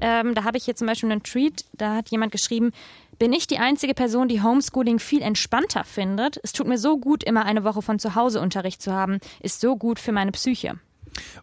Ähm, 0.00 0.34
da 0.34 0.44
habe 0.44 0.58
ich 0.58 0.64
hier 0.64 0.76
zum 0.76 0.86
Beispiel 0.86 1.10
einen 1.10 1.22
Tweet, 1.22 1.64
da 1.72 1.96
hat 1.96 2.10
jemand 2.10 2.32
geschrieben, 2.32 2.72
bin 3.18 3.32
ich 3.32 3.46
die 3.46 3.58
einzige 3.58 3.92
Person, 3.92 4.28
die 4.28 4.42
Homeschooling 4.42 4.98
viel 4.98 5.20
entspannter 5.20 5.84
findet. 5.84 6.40
Es 6.42 6.52
tut 6.52 6.66
mir 6.66 6.78
so 6.78 6.98
gut, 6.98 7.22
immer 7.22 7.44
eine 7.44 7.64
Woche 7.64 7.82
von 7.82 7.98
zu 7.98 8.14
Hause 8.14 8.40
Unterricht 8.40 8.80
zu 8.80 8.92
haben. 8.92 9.18
Ist 9.40 9.60
so 9.60 9.76
gut 9.76 9.98
für 9.98 10.12
meine 10.12 10.32
Psyche. 10.32 10.78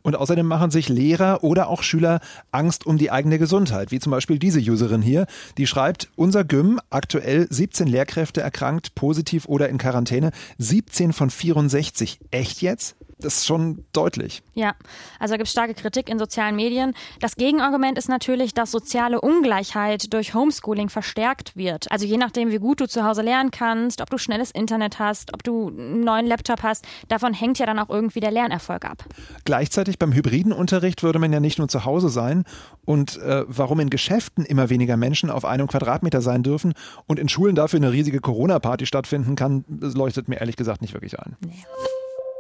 Und 0.02 0.16
außerdem 0.16 0.46
machen 0.46 0.72
sich 0.72 0.90
Lehrer 0.90 1.44
oder 1.44 1.70
auch 1.70 1.84
Schüler 1.84 2.20
Angst 2.52 2.86
um 2.86 2.98
die 2.98 3.12
eigene 3.12 3.38
Gesundheit, 3.38 3.92
wie 3.92 4.00
zum 4.00 4.12
Beispiel 4.12 4.40
diese 4.40 4.60
Userin 4.60 5.02
hier, 5.02 5.28
die 5.58 5.68
schreibt, 5.68 6.10
unser 6.16 6.44
Gym, 6.44 6.80
aktuell 6.90 7.48
17 7.50 7.88
Lehrkräfte 7.88 8.42
erkrankt, 8.42 8.96
positiv 8.96 9.46
oder 9.48 9.70
in 9.70 9.78
Quarantäne, 9.78 10.32
17 10.58 11.14
von 11.14 11.30
64. 11.30 12.20
Echt 12.32 12.62
jetzt? 12.62 12.96
Das 13.20 13.38
ist 13.38 13.48
schon 13.48 13.84
deutlich. 13.94 14.44
Ja, 14.54 14.76
also 15.20 15.34
da 15.34 15.38
gibt 15.38 15.48
es 15.48 15.52
starke 15.52 15.74
Kritik 15.74 16.08
in 16.08 16.20
sozialen 16.20 16.56
Medien. 16.56 16.94
Das 17.20 17.36
Gegenargument 17.36 17.98
ist 17.98 18.10
natürlich, 18.10 18.54
dass 18.54 18.70
soziale 18.70 19.20
Ungleichheit 19.22 20.14
durch 20.14 20.36
Homeschooling 20.36 20.90
verstärkt 20.90 21.56
wird. 21.56 21.92
Also 21.92 22.06
je 22.06 22.18
nachdem, 22.18 22.52
wie 22.52 22.60
gut 22.60 22.80
du 22.80 22.88
zu 22.88 23.04
Hause 23.04 23.24
lernen 23.24 23.50
kannst, 23.50 24.02
ob 24.02 24.12
du 24.12 24.20
schnelles 24.20 24.52
Internet 24.52 25.00
hast, 25.00 25.34
ob 25.34 25.44
du 25.44 25.70
einen 25.70 26.02
neuen 26.02 26.28
Laptop 26.28 26.62
hast, 26.62 26.86
davon 27.08 27.34
hängt 27.34 27.58
ja 27.58 27.66
dann 27.66 27.80
auch 27.80 27.90
irgendwie 27.90 28.20
der 28.20 28.30
Lernerfolg 28.30 28.86
ab. 28.86 29.04
Gleichzeitig 29.46 29.98
beim 29.98 30.14
hybriden 30.14 30.54
Unterricht 30.54 31.02
würde 31.02 31.18
man 31.18 31.34
ja 31.34 31.40
nicht 31.40 31.58
nur 31.58 31.68
zu 31.68 31.86
Hause 31.86 32.10
sein 32.10 32.44
und 32.86 33.18
äh, 33.18 33.46
warum 33.48 33.80
in 33.80 33.90
Geschäften 33.90 34.46
immer 34.46 34.70
weniger 34.70 34.96
Menschen 34.96 35.32
auf 35.32 35.44
einem 35.44 35.68
Quadratmeter 35.68 36.22
sein 36.22 36.44
dürfen 36.44 36.74
und 37.08 37.18
in 37.18 37.30
Schulen 37.30 37.56
dafür 37.56 37.78
eine 37.78 37.92
riesige 37.92 38.20
Corona-Party 38.20 38.86
stattfinden 38.86 39.36
kann, 39.36 39.66
das 39.68 39.96
leuchtet 39.96 40.28
mir 40.28 40.40
ehrlich 40.40 40.56
gesagt 40.56 40.82
nicht 40.82 40.94
wirklich 40.94 41.20
ein. 41.20 41.36
Nee. 41.40 41.64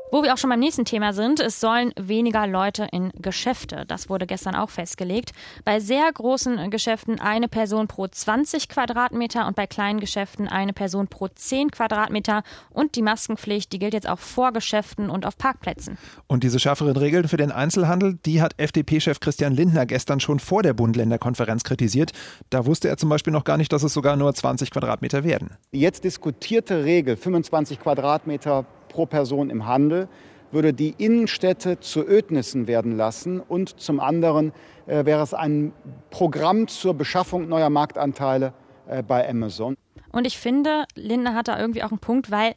Wo 0.09 0.23
wir 0.23 0.33
auch 0.33 0.37
schon 0.37 0.49
beim 0.49 0.61
nächsten 0.61 0.85
Thema 0.85 1.11
sind, 1.11 1.41
es 1.41 1.59
sollen 1.59 1.91
weniger 1.99 2.47
Leute 2.47 2.87
in 2.93 3.11
Geschäfte. 3.21 3.83
Das 3.89 4.09
wurde 4.09 4.25
gestern 4.25 4.55
auch 4.55 4.69
festgelegt. 4.69 5.33
Bei 5.65 5.81
sehr 5.81 6.09
großen 6.09 6.69
Geschäften 6.69 7.19
eine 7.19 7.49
Person 7.49 7.89
pro 7.89 8.07
20 8.07 8.69
Quadratmeter 8.69 9.45
und 9.47 9.57
bei 9.57 9.67
kleinen 9.67 9.99
Geschäften 9.99 10.47
eine 10.47 10.71
Person 10.71 11.09
pro 11.09 11.27
10 11.27 11.71
Quadratmeter. 11.71 12.43
Und 12.69 12.95
die 12.95 13.01
Maskenpflicht, 13.01 13.73
die 13.73 13.79
gilt 13.79 13.93
jetzt 13.93 14.07
auch 14.07 14.19
vor 14.19 14.53
Geschäften 14.53 15.09
und 15.09 15.25
auf 15.25 15.37
Parkplätzen. 15.37 15.97
Und 16.27 16.45
diese 16.45 16.59
schärferen 16.59 16.95
Regeln 16.95 17.27
für 17.27 17.37
den 17.37 17.51
Einzelhandel, 17.51 18.17
die 18.25 18.41
hat 18.41 18.53
FDP-Chef 18.55 19.19
Christian 19.19 19.53
Lindner 19.53 19.85
gestern 19.85 20.21
schon 20.21 20.39
vor 20.39 20.63
der 20.63 20.73
Bund-Länder-Konferenz 20.73 21.65
kritisiert. 21.65 22.13
Da 22.49 22.65
wusste 22.65 22.87
er 22.87 22.95
zum 22.95 23.09
Beispiel 23.09 23.33
noch 23.33 23.43
gar 23.43 23.57
nicht, 23.57 23.73
dass 23.73 23.83
es 23.83 23.93
sogar 23.93 24.15
nur 24.15 24.33
20 24.33 24.71
Quadratmeter 24.71 25.25
werden. 25.25 25.57
Die 25.73 25.81
jetzt 25.81 26.05
diskutierte 26.05 26.85
Regel 26.85 27.17
25 27.17 27.81
Quadratmeter 27.81 28.65
pro 28.97 29.05
Person 29.05 29.51
im 29.51 29.67
Handel 29.67 30.09
würde 30.51 30.73
die 30.73 30.95
Innenstädte 30.97 31.79
zu 31.79 32.03
Ödnissen 32.03 32.65
werden 32.65 32.97
lassen 32.97 33.39
und 33.39 33.79
zum 33.79 33.99
anderen 33.99 34.53
äh, 34.87 35.05
wäre 35.05 35.21
es 35.21 35.35
ein 35.35 35.71
Programm 36.09 36.67
zur 36.67 36.95
Beschaffung 36.95 37.47
neuer 37.47 37.69
Marktanteile 37.69 38.53
äh, 38.87 39.03
bei 39.03 39.29
Amazon. 39.29 39.77
Und 40.11 40.25
ich 40.25 40.39
finde, 40.39 40.85
Lindner 40.95 41.35
hat 41.35 41.47
da 41.47 41.59
irgendwie 41.59 41.83
auch 41.83 41.91
einen 41.91 41.99
Punkt, 41.99 42.31
weil 42.31 42.55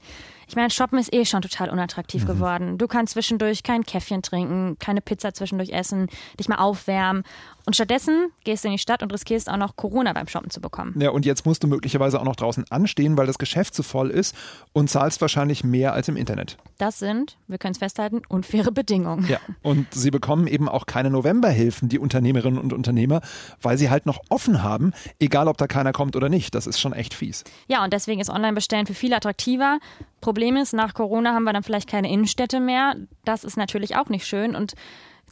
ich 0.48 0.56
meine, 0.56 0.70
Shoppen 0.70 0.98
ist 0.98 1.12
eh 1.12 1.26
schon 1.26 1.42
total 1.42 1.68
unattraktiv 1.68 2.22
mhm. 2.22 2.26
geworden. 2.28 2.78
Du 2.78 2.86
kannst 2.86 3.12
zwischendurch 3.12 3.62
kein 3.64 3.84
Käffchen 3.84 4.22
trinken, 4.22 4.78
keine 4.78 5.02
Pizza 5.02 5.34
zwischendurch 5.34 5.70
essen, 5.70 6.08
dich 6.38 6.48
mal 6.48 6.56
aufwärmen. 6.56 7.22
Und 7.66 7.74
stattdessen 7.74 8.30
gehst 8.44 8.64
du 8.64 8.68
in 8.68 8.72
die 8.72 8.78
Stadt 8.78 9.02
und 9.02 9.12
riskierst 9.12 9.50
auch 9.50 9.56
noch 9.56 9.76
Corona 9.76 10.12
beim 10.12 10.26
Shoppen 10.26 10.50
zu 10.50 10.60
bekommen. 10.60 10.94
Ja, 11.00 11.10
und 11.10 11.26
jetzt 11.26 11.46
musst 11.46 11.62
du 11.62 11.68
möglicherweise 11.68 12.20
auch 12.20 12.24
noch 12.24 12.36
draußen 12.36 12.64
anstehen, 12.70 13.16
weil 13.16 13.26
das 13.26 13.38
Geschäft 13.38 13.74
zu 13.74 13.82
voll 13.82 14.10
ist 14.10 14.34
und 14.72 14.90
zahlst 14.90 15.20
wahrscheinlich 15.20 15.64
mehr 15.64 15.92
als 15.92 16.08
im 16.08 16.16
Internet. 16.16 16.56
Das 16.78 16.98
sind, 16.98 17.36
wir 17.48 17.58
können 17.58 17.72
es 17.72 17.78
festhalten, 17.78 18.22
unfaire 18.28 18.72
Bedingungen. 18.72 19.26
Ja, 19.28 19.38
und 19.62 19.92
sie 19.92 20.10
bekommen 20.10 20.46
eben 20.46 20.68
auch 20.68 20.86
keine 20.86 21.10
Novemberhilfen, 21.10 21.88
die 21.88 21.98
Unternehmerinnen 21.98 22.58
und 22.58 22.72
Unternehmer, 22.72 23.20
weil 23.60 23.78
sie 23.78 23.90
halt 23.90 24.06
noch 24.06 24.20
offen 24.28 24.62
haben, 24.62 24.92
egal 25.18 25.48
ob 25.48 25.58
da 25.58 25.66
keiner 25.66 25.92
kommt 25.92 26.16
oder 26.16 26.28
nicht. 26.28 26.54
Das 26.54 26.66
ist 26.66 26.80
schon 26.80 26.92
echt 26.92 27.14
fies. 27.14 27.44
Ja, 27.68 27.84
und 27.84 27.92
deswegen 27.92 28.20
ist 28.20 28.30
Online-Bestellen 28.30 28.86
für 28.86 28.94
viele 28.94 29.16
attraktiver. 29.16 29.78
Problem 30.20 30.56
ist, 30.56 30.72
nach 30.72 30.94
Corona 30.94 31.34
haben 31.34 31.44
wir 31.44 31.52
dann 31.52 31.62
vielleicht 31.62 31.88
keine 31.88 32.10
Innenstädte 32.10 32.60
mehr. 32.60 32.96
Das 33.24 33.44
ist 33.44 33.56
natürlich 33.56 33.96
auch 33.96 34.08
nicht 34.08 34.26
schön 34.26 34.54
und 34.54 34.74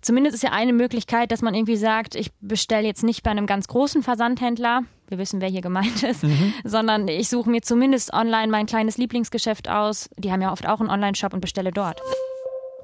Zumindest 0.01 0.35
ist 0.35 0.43
ja 0.43 0.53
eine 0.53 0.73
Möglichkeit, 0.73 1.33
dass 1.33 1.43
man 1.43 1.55
irgendwie 1.55 1.77
sagt, 1.77 2.15
ich 2.15 2.31
bestelle 2.41 2.87
jetzt 2.87 3.03
nicht 3.03 3.23
bei 3.23 3.31
einem 3.31 3.47
ganz 3.47 3.69
großen 3.69 4.03
Versandhändler, 4.03 4.83
wir 5.09 5.19
wissen, 5.19 5.41
wer 5.41 5.49
hier 5.49 5.63
gemeint 5.63 6.03
ist, 6.03 6.23
mhm. 6.23 6.53
sondern 6.65 7.09
ich 7.09 7.29
suche 7.29 7.51
mir 7.51 7.63
zumindest 7.63 8.13
online 8.13 8.49
mein 8.49 8.67
kleines 8.67 8.99
Lieblingsgeschäft 8.99 9.69
aus. 9.69 10.11
Die 10.17 10.31
haben 10.31 10.43
ja 10.43 10.53
oft 10.53 10.69
auch 10.69 10.81
einen 10.81 10.91
Online-Shop 10.91 11.33
und 11.33 11.41
bestelle 11.41 11.73
dort. 11.73 12.01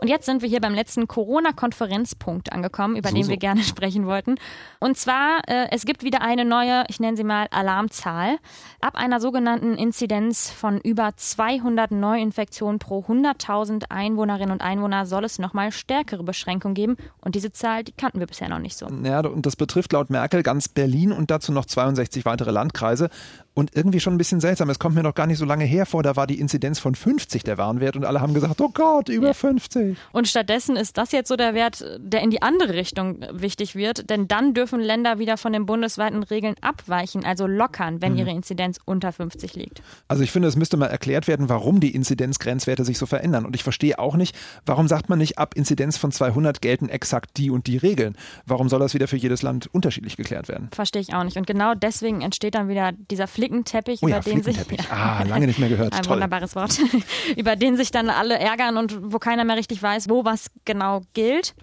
Und 0.04 0.08
jetzt 0.08 0.26
sind 0.26 0.42
wir 0.42 0.50
hier 0.50 0.60
beim 0.60 0.74
letzten 0.74 1.08
Corona-Konferenzpunkt 1.08 2.52
angekommen, 2.52 2.94
über 2.94 3.08
so, 3.08 3.14
den 3.14 3.26
wir 3.26 3.36
so. 3.36 3.38
gerne 3.38 3.62
sprechen 3.64 4.04
wollten. 4.04 4.34
Und 4.78 4.98
zwar, 4.98 5.40
äh, 5.48 5.68
es 5.70 5.86
gibt 5.86 6.02
wieder 6.02 6.20
eine 6.20 6.44
neue, 6.44 6.84
ich 6.88 7.00
nenne 7.00 7.16
sie 7.16 7.24
mal 7.24 7.46
Alarmzahl. 7.50 8.36
Ab 8.82 8.96
einer 8.96 9.18
sogenannten 9.18 9.78
Inzidenz 9.78 10.50
von 10.50 10.78
über 10.78 11.12
200 11.16 11.90
Neuinfektionen 11.90 12.80
pro 12.80 12.98
100.000 12.98 13.84
Einwohnerinnen 13.88 14.50
und 14.50 14.60
Einwohner 14.60 15.06
soll 15.06 15.24
es 15.24 15.38
nochmal 15.38 15.72
stärkere 15.72 16.22
Beschränkungen 16.22 16.74
geben. 16.74 16.96
Und 17.22 17.34
diese 17.34 17.50
Zahl, 17.52 17.82
die 17.82 17.92
kannten 17.92 18.20
wir 18.20 18.26
bisher 18.26 18.50
noch 18.50 18.58
nicht 18.58 18.76
so. 18.76 18.86
Ja, 19.04 19.20
und 19.20 19.46
das 19.46 19.56
betrifft 19.56 19.94
laut 19.94 20.10
Merkel 20.10 20.42
ganz 20.42 20.68
Berlin 20.68 21.12
und 21.12 21.30
dazu 21.30 21.50
noch 21.50 21.64
62 21.64 22.26
weitere 22.26 22.50
Landkreise. 22.50 23.08
Und 23.54 23.76
irgendwie 23.76 24.00
schon 24.00 24.14
ein 24.14 24.18
bisschen 24.18 24.40
seltsam. 24.40 24.68
Es 24.68 24.80
kommt 24.80 24.96
mir 24.96 25.04
noch 25.04 25.14
gar 25.14 25.28
nicht 25.28 25.38
so 25.38 25.44
lange 25.44 25.64
her 25.64 25.86
vor, 25.86 26.02
da 26.02 26.16
war 26.16 26.26
die 26.26 26.40
Inzidenz 26.40 26.80
von 26.80 26.96
50 26.96 27.44
der 27.44 27.56
Warnwert 27.56 27.94
und 27.94 28.04
alle 28.04 28.20
haben 28.20 28.34
gesagt, 28.34 28.60
oh 28.60 28.70
Gott, 28.74 29.08
über 29.08 29.28
ja. 29.28 29.32
50. 29.32 29.96
Und 30.10 30.26
stattdessen 30.26 30.74
ist 30.74 30.98
das 30.98 31.12
jetzt 31.12 31.28
so 31.28 31.36
der 31.36 31.54
Wert, 31.54 31.84
der 31.98 32.22
in 32.22 32.30
die 32.30 32.42
andere 32.42 32.74
Richtung 32.74 33.24
wichtig 33.30 33.76
wird, 33.76 34.10
denn 34.10 34.26
dann 34.26 34.54
dürfen 34.54 34.80
Länder 34.80 35.20
wieder 35.20 35.36
von 35.36 35.52
den 35.52 35.66
bundesweiten 35.66 36.24
Regeln 36.24 36.56
abweichen, 36.62 37.24
also 37.24 37.46
lockern, 37.46 38.02
wenn 38.02 38.14
mhm. 38.14 38.18
ihre 38.18 38.30
Inzidenz 38.30 38.80
unter 38.84 39.12
50 39.12 39.54
liegt. 39.54 39.82
Also 40.08 40.24
ich 40.24 40.32
finde, 40.32 40.48
es 40.48 40.56
müsste 40.56 40.76
mal 40.76 40.86
erklärt 40.86 41.28
werden, 41.28 41.48
warum 41.48 41.78
die 41.78 41.94
Inzidenzgrenzwerte 41.94 42.84
sich 42.84 42.98
so 42.98 43.06
verändern. 43.06 43.46
Und 43.46 43.54
ich 43.54 43.62
verstehe 43.62 44.00
auch 44.00 44.16
nicht, 44.16 44.36
warum 44.66 44.88
sagt 44.88 45.08
man 45.08 45.20
nicht, 45.20 45.38
ab 45.38 45.54
Inzidenz 45.54 45.96
von 45.96 46.10
200 46.10 46.60
gelten 46.60 46.88
exakt 46.88 47.36
die 47.36 47.50
und 47.50 47.68
die 47.68 47.76
Regeln? 47.76 48.16
Warum 48.46 48.68
soll 48.68 48.80
das 48.80 48.94
wieder 48.94 49.06
für 49.06 49.16
jedes 49.16 49.42
Land 49.42 49.68
unterschiedlich 49.72 50.16
geklärt 50.16 50.48
werden? 50.48 50.70
Verstehe 50.72 51.02
ich 51.02 51.14
auch 51.14 51.22
nicht. 51.22 51.36
Und 51.36 51.46
genau 51.46 51.74
deswegen 51.76 52.20
entsteht 52.20 52.56
dann 52.56 52.68
wieder 52.68 52.90
dieser 53.10 53.28
Pflicht 53.28 53.43
Flickenteppich, 53.44 54.02
oh 54.02 54.08
ja, 54.08 54.18
über 54.18 54.30
den 54.30 54.42
sich. 54.42 54.58
Ah, 54.90 55.22
lange 55.24 55.46
nicht 55.46 55.58
mehr 55.58 55.68
gehört. 55.68 55.92
Ein 55.92 56.02
Toll. 56.02 56.14
wunderbares 56.14 56.56
Wort. 56.56 56.78
über 57.36 57.56
den 57.56 57.76
sich 57.76 57.90
dann 57.90 58.08
alle 58.08 58.38
ärgern 58.38 58.76
und 58.76 59.12
wo 59.12 59.18
keiner 59.18 59.44
mehr 59.44 59.56
richtig 59.56 59.82
weiß, 59.82 60.08
wo 60.08 60.24
was 60.24 60.50
genau 60.64 61.02
gilt. 61.12 61.54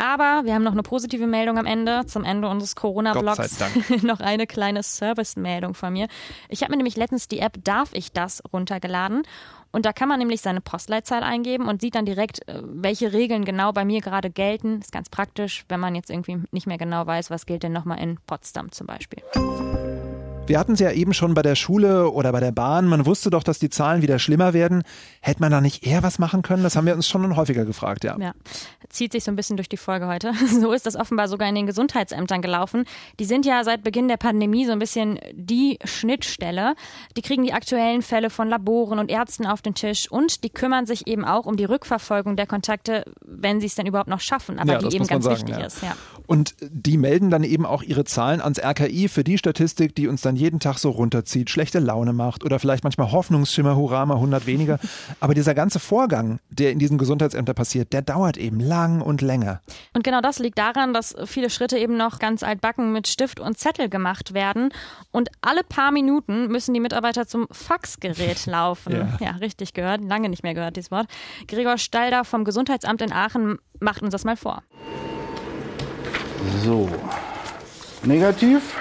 Aber 0.00 0.42
wir 0.44 0.54
haben 0.54 0.62
noch 0.62 0.72
eine 0.72 0.84
positive 0.84 1.26
Meldung 1.26 1.58
am 1.58 1.66
Ende, 1.66 2.06
zum 2.06 2.22
Ende 2.22 2.48
unseres 2.48 2.76
Corona-Blogs. 2.76 3.58
noch 4.02 4.20
eine 4.20 4.46
kleine 4.46 4.84
Service-Meldung 4.84 5.74
von 5.74 5.92
mir. 5.92 6.06
Ich 6.48 6.62
habe 6.62 6.70
mir 6.70 6.76
nämlich 6.76 6.96
letztens 6.96 7.26
die 7.26 7.40
App 7.40 7.54
Darf 7.64 7.90
ich 7.92 8.12
das 8.12 8.40
runtergeladen. 8.52 9.24
Und 9.70 9.84
da 9.84 9.92
kann 9.92 10.08
man 10.08 10.18
nämlich 10.18 10.40
seine 10.40 10.60
Postleitzahl 10.60 11.22
eingeben 11.22 11.68
und 11.68 11.80
sieht 11.80 11.96
dann 11.96 12.06
direkt, 12.06 12.48
äh, 12.48 12.62
welche 12.62 13.12
Regeln 13.12 13.44
genau 13.44 13.72
bei 13.72 13.84
mir 13.84 14.00
gerade 14.00 14.30
gelten. 14.30 14.80
Ist 14.80 14.92
ganz 14.92 15.10
praktisch, 15.10 15.64
wenn 15.68 15.80
man 15.80 15.94
jetzt 15.94 16.10
irgendwie 16.10 16.38
nicht 16.52 16.66
mehr 16.66 16.78
genau 16.78 17.06
weiß, 17.06 17.30
was 17.30 17.44
gilt 17.44 17.64
denn 17.64 17.72
nochmal 17.72 17.98
in 17.98 18.18
Potsdam 18.26 18.72
zum 18.72 18.86
Beispiel. 18.86 19.22
Wir 20.48 20.58
hatten 20.58 20.72
es 20.72 20.80
ja 20.80 20.90
eben 20.90 21.12
schon 21.12 21.34
bei 21.34 21.42
der 21.42 21.56
Schule 21.56 22.10
oder 22.10 22.32
bei 22.32 22.40
der 22.40 22.52
Bahn. 22.52 22.86
Man 22.86 23.04
wusste 23.04 23.28
doch, 23.28 23.42
dass 23.42 23.58
die 23.58 23.68
Zahlen 23.68 24.00
wieder 24.00 24.18
schlimmer 24.18 24.54
werden. 24.54 24.82
Hätte 25.20 25.40
man 25.40 25.52
da 25.52 25.60
nicht 25.60 25.86
eher 25.86 26.02
was 26.02 26.18
machen 26.18 26.40
können? 26.40 26.62
Das 26.62 26.74
haben 26.74 26.86
wir 26.86 26.94
uns 26.94 27.06
schon 27.06 27.36
häufiger 27.36 27.66
gefragt, 27.66 28.02
ja. 28.02 28.16
Ja, 28.18 28.32
zieht 28.88 29.12
sich 29.12 29.24
so 29.24 29.30
ein 29.30 29.36
bisschen 29.36 29.58
durch 29.58 29.68
die 29.68 29.76
Folge 29.76 30.06
heute. 30.06 30.32
So 30.58 30.72
ist 30.72 30.86
das 30.86 30.96
offenbar 30.96 31.28
sogar 31.28 31.48
in 31.48 31.54
den 31.54 31.66
Gesundheitsämtern 31.66 32.42
gelaufen. 32.42 32.84
Die 33.20 33.26
sind 33.26 33.44
ja 33.46 33.62
seit 33.62 33.82
Beginn 33.84 34.08
der 34.08 34.16
Pandemie 34.16 34.64
so 34.64 34.72
ein 34.72 34.78
bisschen 34.78 35.20
die 35.34 35.78
Schnittstelle. 35.84 36.74
Die 37.16 37.22
kriegen 37.22 37.44
die 37.44 37.52
aktuellen 37.52 38.02
Fälle 38.02 38.30
von 38.30 38.48
Laboren 38.48 38.98
und 38.98 39.10
Ärzten 39.10 39.46
auf 39.46 39.62
den 39.62 39.74
Tisch 39.74 40.10
und 40.10 40.42
die 40.42 40.50
kümmern 40.50 40.86
sich 40.86 41.06
eben 41.06 41.24
auch 41.24 41.46
um 41.46 41.56
die 41.56 41.64
Rückverfolgung 41.64 42.36
der 42.36 42.46
Kontakte, 42.46 43.04
wenn 43.20 43.60
sie 43.60 43.66
es 43.66 43.74
denn 43.74 43.86
überhaupt 43.86 44.08
noch 44.08 44.20
schaffen, 44.20 44.58
aber 44.58 44.72
ja, 44.72 44.78
die 44.78 44.96
eben 44.96 45.06
ganz 45.06 45.24
sagen, 45.24 45.36
wichtig 45.36 45.58
ja. 45.58 45.66
ist. 45.66 45.82
Ja. 45.82 45.96
Und 46.28 46.56
die 46.60 46.98
melden 46.98 47.30
dann 47.30 47.42
eben 47.42 47.64
auch 47.64 47.82
ihre 47.82 48.04
Zahlen 48.04 48.42
ans 48.42 48.58
RKI 48.62 49.08
für 49.08 49.24
die 49.24 49.38
Statistik, 49.38 49.94
die 49.94 50.08
uns 50.08 50.20
dann 50.20 50.36
jeden 50.36 50.60
Tag 50.60 50.76
so 50.76 50.90
runterzieht, 50.90 51.48
schlechte 51.48 51.78
Laune 51.78 52.12
macht 52.12 52.44
oder 52.44 52.58
vielleicht 52.58 52.84
manchmal 52.84 53.10
Hoffnungsschimmer, 53.12 53.76
hurra, 53.76 54.04
mal 54.04 54.16
100 54.16 54.44
weniger. 54.44 54.78
Aber 55.20 55.32
dieser 55.32 55.54
ganze 55.54 55.78
Vorgang, 55.78 56.38
der 56.50 56.70
in 56.72 56.78
diesen 56.78 56.98
Gesundheitsämtern 56.98 57.54
passiert, 57.54 57.94
der 57.94 58.02
dauert 58.02 58.36
eben 58.36 58.60
lang 58.60 59.00
und 59.00 59.22
länger. 59.22 59.62
Und 59.94 60.04
genau 60.04 60.20
das 60.20 60.38
liegt 60.38 60.58
daran, 60.58 60.92
dass 60.92 61.16
viele 61.24 61.48
Schritte 61.48 61.78
eben 61.78 61.96
noch 61.96 62.18
ganz 62.18 62.42
altbacken 62.42 62.92
mit 62.92 63.08
Stift 63.08 63.40
und 63.40 63.56
Zettel 63.56 63.88
gemacht 63.88 64.34
werden. 64.34 64.68
Und 65.10 65.30
alle 65.40 65.64
paar 65.64 65.92
Minuten 65.92 66.48
müssen 66.48 66.74
die 66.74 66.80
Mitarbeiter 66.80 67.26
zum 67.26 67.48
Faxgerät 67.50 68.44
laufen. 68.46 68.92
ja. 68.92 69.16
ja, 69.18 69.30
richtig 69.36 69.72
gehört, 69.72 70.02
lange 70.02 70.28
nicht 70.28 70.42
mehr 70.42 70.52
gehört, 70.52 70.76
dieses 70.76 70.90
Wort. 70.90 71.06
Gregor 71.46 71.78
Stalder 71.78 72.26
vom 72.26 72.44
Gesundheitsamt 72.44 73.00
in 73.00 73.12
Aachen 73.12 73.56
macht 73.80 74.02
uns 74.02 74.12
das 74.12 74.24
mal 74.24 74.36
vor. 74.36 74.62
So, 76.62 76.88
negativ 78.04 78.76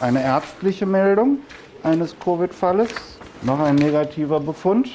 eine 0.00 0.22
ärztliche 0.22 0.86
Meldung 0.86 1.38
eines 1.82 2.14
Covid-Falles, 2.20 2.90
noch 3.42 3.58
ein 3.58 3.74
negativer 3.74 4.38
Befund. 4.38 4.88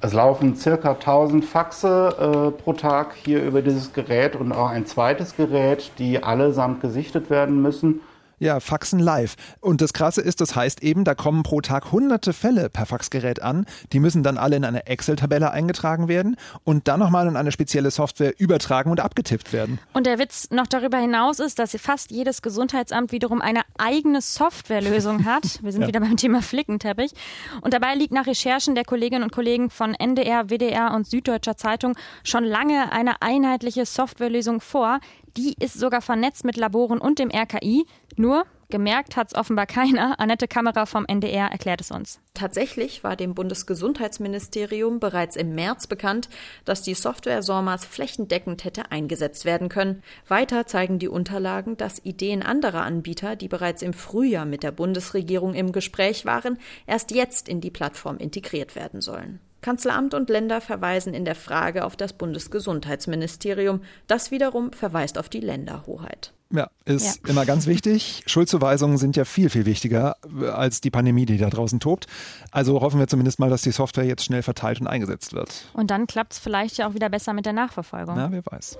Es 0.00 0.12
laufen 0.12 0.56
circa 0.56 0.92
1000 0.92 1.44
Faxe 1.44 2.52
äh, 2.56 2.62
pro 2.62 2.72
Tag 2.72 3.14
hier 3.24 3.44
über 3.44 3.62
dieses 3.62 3.92
Gerät 3.92 4.34
und 4.34 4.50
auch 4.50 4.68
ein 4.68 4.84
zweites 4.84 5.36
Gerät, 5.36 5.92
die 5.98 6.20
allesamt 6.22 6.80
gesichtet 6.80 7.30
werden 7.30 7.62
müssen. 7.62 8.00
Ja, 8.42 8.58
Faxen 8.58 8.98
live. 8.98 9.36
Und 9.60 9.80
das 9.82 9.92
Krasse 9.92 10.20
ist, 10.20 10.40
das 10.40 10.56
heißt 10.56 10.82
eben, 10.82 11.04
da 11.04 11.14
kommen 11.14 11.44
pro 11.44 11.60
Tag 11.60 11.92
hunderte 11.92 12.32
Fälle 12.32 12.70
per 12.70 12.86
Faxgerät 12.86 13.40
an. 13.40 13.66
Die 13.92 14.00
müssen 14.00 14.24
dann 14.24 14.36
alle 14.36 14.56
in 14.56 14.64
eine 14.64 14.86
Excel-Tabelle 14.86 15.52
eingetragen 15.52 16.08
werden 16.08 16.34
und 16.64 16.88
dann 16.88 16.98
nochmal 16.98 17.28
in 17.28 17.36
eine 17.36 17.52
spezielle 17.52 17.92
Software 17.92 18.34
übertragen 18.40 18.90
und 18.90 18.98
abgetippt 18.98 19.52
werden. 19.52 19.78
Und 19.92 20.06
der 20.06 20.18
Witz 20.18 20.48
noch 20.50 20.66
darüber 20.66 20.98
hinaus 20.98 21.38
ist, 21.38 21.60
dass 21.60 21.76
fast 21.76 22.10
jedes 22.10 22.42
Gesundheitsamt 22.42 23.12
wiederum 23.12 23.40
eine 23.40 23.60
eigene 23.78 24.20
Softwarelösung 24.20 25.24
hat. 25.24 25.62
Wir 25.62 25.70
sind 25.70 25.82
ja. 25.82 25.86
wieder 25.86 26.00
beim 26.00 26.16
Thema 26.16 26.42
Flickenteppich. 26.42 27.12
Und 27.60 27.72
dabei 27.74 27.94
liegt 27.94 28.12
nach 28.12 28.26
Recherchen 28.26 28.74
der 28.74 28.84
Kolleginnen 28.84 29.22
und 29.22 29.30
Kollegen 29.30 29.70
von 29.70 29.94
NDR, 29.94 30.50
WDR 30.50 30.94
und 30.94 31.06
Süddeutscher 31.06 31.56
Zeitung 31.56 31.94
schon 32.24 32.42
lange 32.42 32.90
eine 32.90 33.22
einheitliche 33.22 33.86
Softwarelösung 33.86 34.60
vor, 34.60 34.98
die 35.36 35.54
ist 35.58 35.78
sogar 35.78 36.02
vernetzt 36.02 36.44
mit 36.44 36.56
Laboren 36.56 36.98
und 36.98 37.18
dem 37.18 37.30
RKI. 37.30 37.86
Nur 38.16 38.44
gemerkt 38.72 39.16
hat 39.16 39.28
es 39.28 39.34
offenbar 39.34 39.66
keiner. 39.66 40.18
Annette 40.18 40.48
Kammerer 40.48 40.86
vom 40.86 41.04
NDR 41.06 41.48
erklärt 41.52 41.80
es 41.80 41.90
uns. 41.90 42.20
Tatsächlich 42.34 43.04
war 43.04 43.16
dem 43.16 43.34
Bundesgesundheitsministerium 43.34 44.98
bereits 44.98 45.36
im 45.36 45.54
März 45.54 45.86
bekannt, 45.86 46.28
dass 46.64 46.82
die 46.82 46.94
Software 46.94 47.42
SORMAS 47.42 47.84
flächendeckend 47.84 48.64
hätte 48.64 48.90
eingesetzt 48.90 49.44
werden 49.44 49.68
können. 49.68 50.02
Weiter 50.26 50.66
zeigen 50.66 50.98
die 50.98 51.08
Unterlagen, 51.08 51.76
dass 51.76 52.04
Ideen 52.04 52.42
anderer 52.42 52.82
Anbieter, 52.82 53.36
die 53.36 53.48
bereits 53.48 53.82
im 53.82 53.92
Frühjahr 53.92 54.46
mit 54.46 54.62
der 54.62 54.72
Bundesregierung 54.72 55.54
im 55.54 55.72
Gespräch 55.72 56.24
waren, 56.24 56.58
erst 56.86 57.10
jetzt 57.10 57.48
in 57.48 57.60
die 57.60 57.70
Plattform 57.70 58.16
integriert 58.16 58.74
werden 58.74 59.00
sollen. 59.02 59.40
Kanzleramt 59.62 60.12
und 60.14 60.28
Länder 60.28 60.60
verweisen 60.60 61.14
in 61.14 61.24
der 61.24 61.34
Frage 61.34 61.84
auf 61.84 61.96
das 61.96 62.12
Bundesgesundheitsministerium. 62.12 63.80
Das 64.06 64.30
wiederum 64.30 64.72
verweist 64.72 65.18
auf 65.18 65.28
die 65.28 65.40
Länderhoheit. 65.40 66.32
Ja, 66.50 66.68
ist 66.84 67.20
ja. 67.24 67.30
immer 67.30 67.46
ganz 67.46 67.66
wichtig. 67.66 68.22
Schuldzuweisungen 68.26 68.98
sind 68.98 69.16
ja 69.16 69.24
viel, 69.24 69.48
viel 69.48 69.64
wichtiger 69.64 70.16
als 70.52 70.82
die 70.82 70.90
Pandemie, 70.90 71.24
die 71.24 71.38
da 71.38 71.48
draußen 71.48 71.80
tobt. 71.80 72.06
Also 72.50 72.80
hoffen 72.82 73.00
wir 73.00 73.08
zumindest 73.08 73.38
mal, 73.38 73.48
dass 73.48 73.62
die 73.62 73.72
Software 73.72 74.04
jetzt 74.04 74.24
schnell 74.24 74.42
verteilt 74.42 74.80
und 74.80 74.86
eingesetzt 74.86 75.32
wird. 75.32 75.64
Und 75.72 75.90
dann 75.90 76.06
klappt 76.06 76.34
es 76.34 76.38
vielleicht 76.38 76.76
ja 76.76 76.88
auch 76.88 76.94
wieder 76.94 77.08
besser 77.08 77.32
mit 77.32 77.46
der 77.46 77.54
Nachverfolgung. 77.54 78.16
Na, 78.16 78.30
wer 78.30 78.44
weiß. 78.44 78.78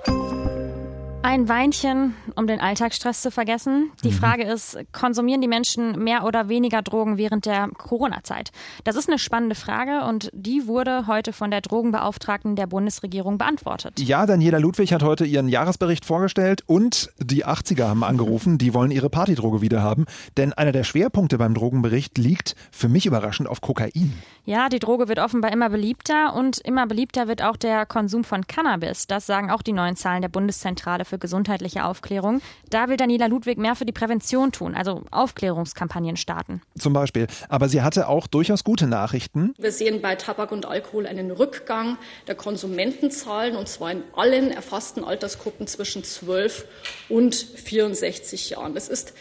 Ein 1.24 1.48
Weinchen, 1.48 2.16
um 2.34 2.48
den 2.48 2.60
Alltagsstress 2.60 3.22
zu 3.22 3.30
vergessen. 3.30 3.92
Die 4.02 4.08
mhm. 4.08 4.14
Frage 4.14 4.42
ist, 4.42 4.76
konsumieren 4.90 5.40
die 5.40 5.46
Menschen 5.46 6.02
mehr 6.02 6.24
oder 6.24 6.48
weniger 6.48 6.82
Drogen 6.82 7.16
während 7.16 7.46
der 7.46 7.68
Corona-Zeit? 7.68 8.50
Das 8.82 8.96
ist 8.96 9.08
eine 9.08 9.20
spannende 9.20 9.54
Frage 9.54 10.04
und 10.04 10.30
die 10.32 10.66
wurde 10.66 11.06
heute 11.06 11.32
von 11.32 11.52
der 11.52 11.60
Drogenbeauftragten 11.60 12.56
der 12.56 12.66
Bundesregierung 12.66 13.38
beantwortet. 13.38 14.00
Ja, 14.00 14.26
Daniela 14.26 14.58
Ludwig 14.58 14.92
hat 14.92 15.04
heute 15.04 15.24
ihren 15.24 15.48
Jahresbericht 15.48 16.04
vorgestellt 16.04 16.64
und 16.66 17.12
die 17.18 17.46
80er 17.46 17.86
haben 17.86 18.02
angerufen, 18.02 18.58
die 18.58 18.74
wollen 18.74 18.90
ihre 18.90 19.08
Partydroge 19.08 19.60
wieder 19.60 19.80
haben. 19.80 20.06
Denn 20.36 20.52
einer 20.52 20.72
der 20.72 20.82
Schwerpunkte 20.82 21.38
beim 21.38 21.54
Drogenbericht 21.54 22.18
liegt 22.18 22.56
für 22.72 22.88
mich 22.88 23.06
überraschend 23.06 23.48
auf 23.48 23.60
Kokain. 23.60 24.12
Ja, 24.44 24.68
die 24.68 24.80
Droge 24.80 25.06
wird 25.06 25.20
offenbar 25.20 25.52
immer 25.52 25.70
beliebter 25.70 26.34
und 26.34 26.58
immer 26.58 26.88
beliebter 26.88 27.28
wird 27.28 27.42
auch 27.42 27.56
der 27.56 27.86
Konsum 27.86 28.24
von 28.24 28.44
Cannabis. 28.48 29.06
Das 29.06 29.24
sagen 29.24 29.52
auch 29.52 29.62
die 29.62 29.72
neuen 29.72 29.94
Zahlen 29.94 30.20
der 30.20 30.28
Bundeszentrale 30.28 31.04
für 31.12 31.18
gesundheitliche 31.18 31.84
Aufklärung. 31.84 32.40
Da 32.70 32.88
will 32.88 32.96
Daniela 32.96 33.26
Ludwig 33.26 33.58
mehr 33.58 33.76
für 33.76 33.84
die 33.84 33.92
Prävention 33.92 34.50
tun, 34.50 34.74
also 34.74 35.02
Aufklärungskampagnen 35.10 36.16
starten. 36.16 36.62
Zum 36.78 36.94
Beispiel. 36.94 37.26
Aber 37.50 37.68
sie 37.68 37.82
hatte 37.82 38.08
auch 38.08 38.26
durchaus 38.26 38.64
gute 38.64 38.86
Nachrichten. 38.86 39.52
Wir 39.58 39.72
sehen 39.72 40.00
bei 40.00 40.14
Tabak 40.14 40.52
und 40.52 40.64
Alkohol 40.64 41.06
einen 41.06 41.30
Rückgang 41.30 41.98
der 42.28 42.34
Konsumentenzahlen 42.34 43.56
und 43.56 43.68
zwar 43.68 43.92
in 43.92 44.04
allen 44.16 44.52
erfassten 44.52 45.04
Altersgruppen 45.04 45.66
zwischen 45.66 46.02
12 46.02 46.64
und 47.10 47.34
64 47.34 48.48
Jahren. 48.48 48.74
Das 48.74 48.88
ist 48.88 49.12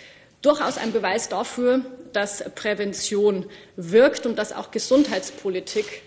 durchaus 0.42 0.78
ein 0.78 0.94
Beweis 0.94 1.28
dafür, 1.28 1.82
dass 2.14 2.42
Prävention 2.56 3.48
wirkt 3.76 4.26
und 4.26 4.38
dass 4.38 4.54
auch 4.54 4.72
Gesundheitspolitik 4.72 6.04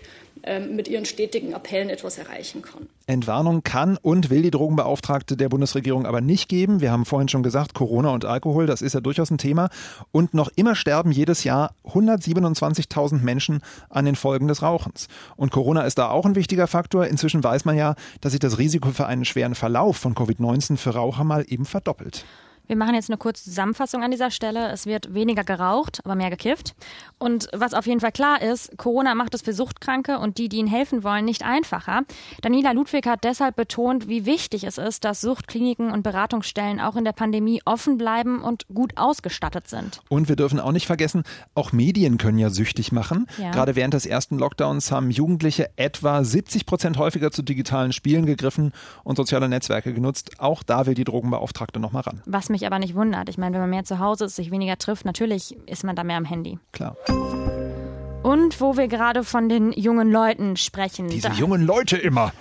mit 0.69 0.87
ihren 0.87 1.05
stetigen 1.05 1.53
Appellen 1.53 1.89
etwas 1.89 2.17
erreichen 2.17 2.61
kann. 2.61 2.87
Entwarnung 3.07 3.63
kann 3.63 3.97
und 3.97 4.29
will 4.29 4.43
die 4.43 4.51
Drogenbeauftragte 4.51 5.35
der 5.37 5.49
Bundesregierung 5.49 6.05
aber 6.05 6.21
nicht 6.21 6.49
geben. 6.49 6.81
Wir 6.81 6.91
haben 6.91 7.05
vorhin 7.05 7.29
schon 7.29 7.41
gesagt, 7.41 7.73
Corona 7.73 8.09
und 8.09 8.25
Alkohol, 8.25 8.65
das 8.67 8.81
ist 8.81 8.93
ja 8.93 8.99
durchaus 8.99 9.31
ein 9.31 9.37
Thema. 9.37 9.69
Und 10.11 10.33
noch 10.33 10.49
immer 10.55 10.75
sterben 10.75 11.11
jedes 11.11 11.43
Jahr 11.43 11.73
127.000 11.85 13.21
Menschen 13.21 13.61
an 13.89 14.05
den 14.05 14.15
Folgen 14.15 14.47
des 14.47 14.61
Rauchens. 14.61 15.07
Und 15.35 15.51
Corona 15.51 15.81
ist 15.81 15.97
da 15.97 16.09
auch 16.09 16.25
ein 16.25 16.35
wichtiger 16.35 16.67
Faktor. 16.67 17.07
Inzwischen 17.07 17.43
weiß 17.43 17.65
man 17.65 17.75
ja, 17.75 17.95
dass 18.21 18.33
sich 18.33 18.39
das 18.39 18.57
Risiko 18.57 18.91
für 18.91 19.07
einen 19.07 19.25
schweren 19.25 19.55
Verlauf 19.55 19.97
von 19.97 20.13
Covid-19 20.13 20.77
für 20.77 20.91
Raucher 20.91 21.23
mal 21.23 21.45
eben 21.47 21.65
verdoppelt. 21.65 22.25
Wir 22.67 22.75
machen 22.75 22.95
jetzt 22.95 23.09
eine 23.09 23.17
kurze 23.17 23.43
Zusammenfassung 23.43 24.03
an 24.03 24.11
dieser 24.11 24.31
Stelle. 24.31 24.71
Es 24.71 24.85
wird 24.85 25.13
weniger 25.13 25.43
geraucht, 25.43 26.01
aber 26.03 26.15
mehr 26.15 26.29
gekifft. 26.29 26.75
Und 27.17 27.47
was 27.53 27.73
auf 27.73 27.85
jeden 27.85 27.99
Fall 27.99 28.11
klar 28.11 28.41
ist, 28.41 28.77
Corona 28.77 29.15
macht 29.15 29.33
es 29.33 29.41
für 29.41 29.53
Suchtkranke 29.53 30.19
und 30.19 30.37
die, 30.37 30.49
die 30.49 30.57
ihnen 30.57 30.67
helfen 30.67 31.03
wollen, 31.03 31.25
nicht 31.25 31.43
einfacher. 31.43 32.01
Daniela 32.41 32.71
Ludwig 32.71 33.05
hat 33.07 33.23
deshalb 33.23 33.55
betont, 33.55 34.07
wie 34.07 34.25
wichtig 34.25 34.63
es 34.63 34.77
ist, 34.77 35.03
dass 35.05 35.21
Suchtkliniken 35.21 35.91
und 35.91 36.03
Beratungsstellen 36.03 36.79
auch 36.79 36.95
in 36.95 37.05
der 37.05 37.13
Pandemie 37.13 37.61
offen 37.65 37.97
bleiben 37.97 38.41
und 38.41 38.67
gut 38.73 38.97
ausgestattet 38.97 39.67
sind. 39.67 40.01
Und 40.09 40.29
wir 40.29 40.35
dürfen 40.35 40.59
auch 40.59 40.71
nicht 40.71 40.87
vergessen, 40.87 41.23
auch 41.53 41.71
Medien 41.71 42.17
können 42.17 42.37
ja 42.37 42.49
süchtig 42.49 42.91
machen. 42.91 43.27
Ja. 43.37 43.51
Gerade 43.51 43.75
während 43.75 43.93
des 43.93 44.05
ersten 44.05 44.37
Lockdowns 44.37 44.91
haben 44.91 45.11
Jugendliche 45.11 45.69
etwa 45.75 46.23
70 46.23 46.65
Prozent 46.65 46.97
häufiger 46.97 47.31
zu 47.31 47.41
digitalen 47.41 47.93
Spielen 47.93 48.25
gegriffen 48.25 48.71
und 49.03 49.15
soziale 49.17 49.49
Netzwerke 49.49 49.93
genutzt. 49.93 50.31
Auch 50.39 50.63
da 50.63 50.85
will 50.85 50.95
die 50.95 51.03
Drogenbeauftragte 51.03 51.79
nochmal 51.79 52.03
ran. 52.03 52.21
Was 52.25 52.49
mich 52.55 52.65
aber 52.65 52.79
nicht 52.79 52.95
wundert. 52.95 53.27
Ich 53.27 53.37
meine, 53.37 53.53
wenn 53.53 53.61
man 53.61 53.69
mehr 53.69 53.83
zu 53.83 53.99
Hause 53.99 54.25
ist, 54.25 54.37
sich 54.37 54.49
weniger 54.49 54.77
trifft, 54.77 55.03
natürlich 55.03 55.57
ist 55.67 55.83
man 55.83 55.95
da 55.95 56.05
mehr 56.05 56.15
am 56.15 56.25
Handy. 56.25 56.57
Klar. 56.71 56.95
Und 58.23 58.59
wo 58.61 58.77
wir 58.77 58.87
gerade 58.87 59.23
von 59.23 59.49
den 59.49 59.71
jungen 59.73 60.09
Leuten 60.09 60.55
sprechen. 60.55 61.09
Diese 61.09 61.29
jungen 61.31 61.65
Leute 61.65 61.97
immer. 61.97 62.31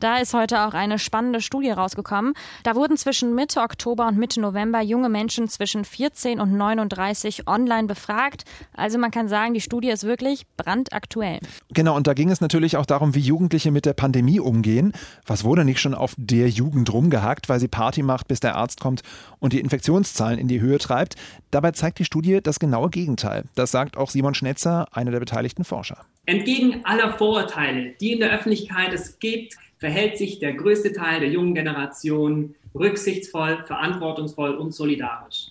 Da 0.00 0.18
ist 0.18 0.32
heute 0.32 0.60
auch 0.60 0.74
eine 0.74 1.00
spannende 1.00 1.40
Studie 1.40 1.70
rausgekommen. 1.70 2.34
Da 2.62 2.76
wurden 2.76 2.96
zwischen 2.96 3.34
Mitte 3.34 3.60
Oktober 3.60 4.06
und 4.06 4.16
Mitte 4.16 4.40
November 4.40 4.80
junge 4.80 5.08
Menschen 5.08 5.48
zwischen 5.48 5.84
14 5.84 6.38
und 6.38 6.52
39 6.52 7.48
online 7.48 7.88
befragt. 7.88 8.44
Also 8.76 8.98
man 8.98 9.10
kann 9.10 9.28
sagen, 9.28 9.54
die 9.54 9.60
Studie 9.60 9.90
ist 9.90 10.04
wirklich 10.04 10.46
brandaktuell. 10.56 11.40
Genau, 11.70 11.96
und 11.96 12.06
da 12.06 12.14
ging 12.14 12.30
es 12.30 12.40
natürlich 12.40 12.76
auch 12.76 12.86
darum, 12.86 13.16
wie 13.16 13.20
Jugendliche 13.20 13.72
mit 13.72 13.86
der 13.86 13.92
Pandemie 13.92 14.38
umgehen. 14.38 14.92
Was 15.26 15.42
wurde 15.42 15.64
nicht 15.64 15.80
schon 15.80 15.94
auf 15.94 16.14
der 16.16 16.48
Jugend 16.48 16.92
rumgehackt, 16.92 17.48
weil 17.48 17.58
sie 17.58 17.68
Party 17.68 18.04
macht, 18.04 18.28
bis 18.28 18.38
der 18.38 18.54
Arzt 18.54 18.80
kommt 18.80 19.02
und 19.40 19.52
die 19.52 19.60
Infektionszahlen 19.60 20.38
in 20.38 20.46
die 20.46 20.60
Höhe 20.60 20.78
treibt? 20.78 21.16
Dabei 21.50 21.72
zeigt 21.72 21.98
die 21.98 22.04
Studie 22.04 22.38
das 22.40 22.60
genaue 22.60 22.90
Gegenteil. 22.90 23.46
Das 23.56 23.72
sagt 23.72 23.96
auch 23.96 24.10
Simon 24.10 24.34
Schnetzer, 24.34 24.86
einer 24.92 25.10
der 25.10 25.18
beteiligten 25.18 25.64
Forscher. 25.64 26.04
Entgegen 26.26 26.84
aller 26.84 27.14
Vorurteile, 27.14 27.94
die 28.00 28.12
in 28.12 28.20
der 28.20 28.30
Öffentlichkeit 28.30 28.92
es 28.92 29.18
gibt, 29.18 29.56
verhält 29.78 30.18
sich 30.18 30.38
der 30.38 30.54
größte 30.54 30.92
Teil 30.92 31.20
der 31.20 31.30
jungen 31.30 31.54
Generation 31.54 32.54
rücksichtsvoll, 32.74 33.64
verantwortungsvoll 33.66 34.54
und 34.54 34.74
solidarisch. 34.74 35.48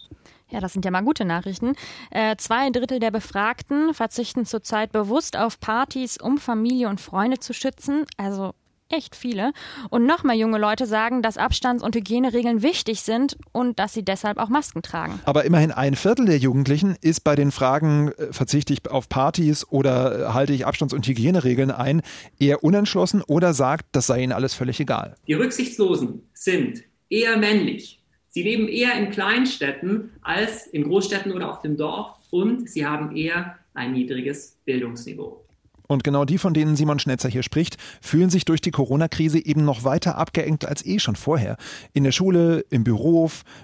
Ja, 0.49 0.61
das 0.61 0.71
sind 0.71 0.85
ja 0.85 0.91
mal 0.91 1.01
gute 1.01 1.25
Nachrichten. 1.25 1.75
Äh, 2.09 2.37
zwei 2.37 2.69
Drittel 2.69 2.99
der 2.99 3.11
Befragten 3.11 3.93
verzichten 3.93 4.45
zurzeit 4.45 4.93
bewusst 4.93 5.35
auf 5.35 5.59
Partys, 5.59 6.17
um 6.17 6.37
Familie 6.37 6.87
und 6.87 7.01
Freunde 7.01 7.39
zu 7.39 7.53
schützen. 7.53 8.05
Also 8.15 8.53
echt 8.89 9.15
viele. 9.15 9.52
Und 9.89 10.06
noch 10.06 10.23
mehr 10.23 10.36
junge 10.36 10.58
Leute 10.58 10.86
sagen, 10.86 11.21
dass 11.21 11.38
Abstands- 11.38 11.84
und 11.84 11.95
Hygieneregeln 11.95 12.62
wichtig 12.62 13.02
sind 13.02 13.38
und 13.52 13.80
dass 13.80 13.93
sie 13.93 14.04
deshalb 14.04 14.38
auch 14.38 14.50
Masken 14.50 14.82
tragen. 14.82 15.19
Aber 15.26 15.45
immerhin 15.45 15.71
ein 15.71 15.95
Viertel 15.95 16.26
der 16.26 16.38
Jugendlichen 16.38 16.95
ist 17.02 17.23
bei 17.23 17.36
den 17.36 17.52
Fragen, 17.52 18.12
äh, 18.17 18.32
verzichte 18.32 18.73
ich 18.73 18.89
auf 18.89 19.10
Partys 19.10 19.67
oder 19.69 20.30
äh, 20.30 20.34
halte 20.34 20.54
ich 20.54 20.65
Abstands- 20.65 20.93
und 20.93 21.06
Hygieneregeln 21.08 21.71
ein, 21.71 22.02
eher 22.39 22.63
unentschlossen 22.63 23.21
oder 23.21 23.54
sagt, 23.54 23.86
das 23.91 24.08
sei 24.08 24.23
ihnen 24.23 24.32
alles 24.32 24.54
völlig 24.54 24.80
egal. 24.80 25.15
Die 25.28 25.34
Rücksichtslosen 25.34 26.23
sind 26.34 26.84
eher 27.10 27.38
männlich. 27.38 28.02
Sie 28.30 28.43
leben 28.43 28.67
eher 28.67 28.93
in 28.93 29.10
Kleinstädten 29.10 30.12
als 30.21 30.67
in 30.67 30.84
Großstädten 30.84 31.32
oder 31.32 31.52
auf 31.52 31.62
dem 31.62 31.78
Dorf 31.78 32.17
und 32.30 32.69
sie 32.69 32.86
haben 32.86 33.15
eher 33.15 33.58
ein 33.73 33.93
niedriges 33.93 34.58
Bildungsniveau. 34.65 35.46
Und 35.88 36.04
genau 36.04 36.26
die, 36.26 36.38
von 36.38 36.54
denen 36.54 36.76
Simon 36.76 37.00
Schnetzer 37.00 37.30
hier 37.30 37.43
spricht, 37.43 37.78
fühlen 38.02 38.30
sich 38.30 38.45
durch 38.45 38.62
die 38.62 38.71
Corona-Krise 38.71 39.43
eben 39.43 39.65
noch 39.65 39.84
weiter 39.84 40.17
abgeengt 40.17 40.65
als 40.65 40.86
eh 40.86 41.00
schon 41.00 41.15
vorher. 41.15 41.58
In 41.93 42.04
der 42.04 42.12
Schule, 42.12 42.65
im 42.69 42.84
Büro, 42.84 43.17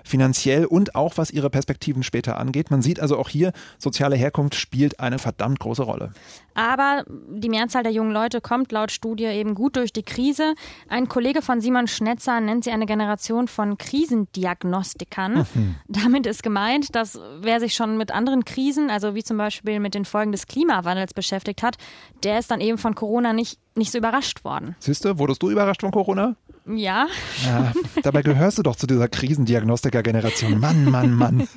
finanziell 0.03 0.65
und 0.65 0.95
auch 0.95 1.17
was 1.17 1.31
ihre 1.31 1.49
Perspektiven 1.49 2.03
später 2.03 2.37
angeht. 2.37 2.71
Man 2.71 2.81
sieht 2.81 2.99
also 2.99 3.17
auch 3.17 3.29
hier, 3.29 3.51
soziale 3.77 4.15
Herkunft 4.15 4.55
spielt 4.55 4.99
eine 4.99 5.19
verdammt 5.19 5.59
große 5.59 5.83
Rolle. 5.83 6.13
Aber 6.55 7.03
die 7.07 7.49
Mehrzahl 7.49 7.83
der 7.83 7.91
jungen 7.91 8.11
Leute 8.11 8.41
kommt 8.41 8.71
laut 8.71 8.91
Studie 8.91 9.25
eben 9.25 9.55
gut 9.55 9.75
durch 9.75 9.91
die 9.91 10.03
Krise. 10.03 10.53
Ein 10.87 11.07
Kollege 11.07 11.41
von 11.41 11.61
Simon 11.61 11.87
Schnetzer 11.87 12.39
nennt 12.39 12.63
sie 12.63 12.71
eine 12.71 12.85
Generation 12.85 13.47
von 13.47 13.77
Krisendiagnostikern. 13.77 15.47
Mhm. 15.53 15.75
Damit 15.87 16.25
ist 16.25 16.43
gemeint, 16.43 16.95
dass 16.95 17.19
wer 17.41 17.59
sich 17.59 17.73
schon 17.73 17.97
mit 17.97 18.11
anderen 18.11 18.45
Krisen, 18.45 18.89
also 18.89 19.15
wie 19.15 19.23
zum 19.23 19.37
Beispiel 19.37 19.79
mit 19.79 19.95
den 19.95 20.05
Folgen 20.05 20.31
des 20.31 20.47
Klimawandels 20.47 21.13
beschäftigt 21.13 21.63
hat, 21.63 21.77
der 22.23 22.39
ist 22.39 22.51
dann 22.51 22.61
eben 22.61 22.77
von 22.77 22.95
Corona 22.95 23.33
nicht, 23.33 23.59
nicht 23.75 23.91
so 23.91 23.97
überrascht 23.97 24.43
worden. 24.43 24.75
Siehst 24.79 25.05
du, 25.05 25.17
wurdest 25.19 25.41
du 25.41 25.49
überrascht 25.49 25.81
von 25.81 25.91
Corona? 25.91 26.35
Ja. 26.65 27.07
ja. 27.45 27.73
Dabei 28.03 28.21
gehörst 28.21 28.57
du 28.57 28.63
doch 28.63 28.75
zu 28.75 28.87
dieser 28.87 29.09
Krisendiagnostiker-Generation. 29.09 30.59
Mann, 30.59 30.85
Mann, 30.85 31.13
Mann. 31.13 31.47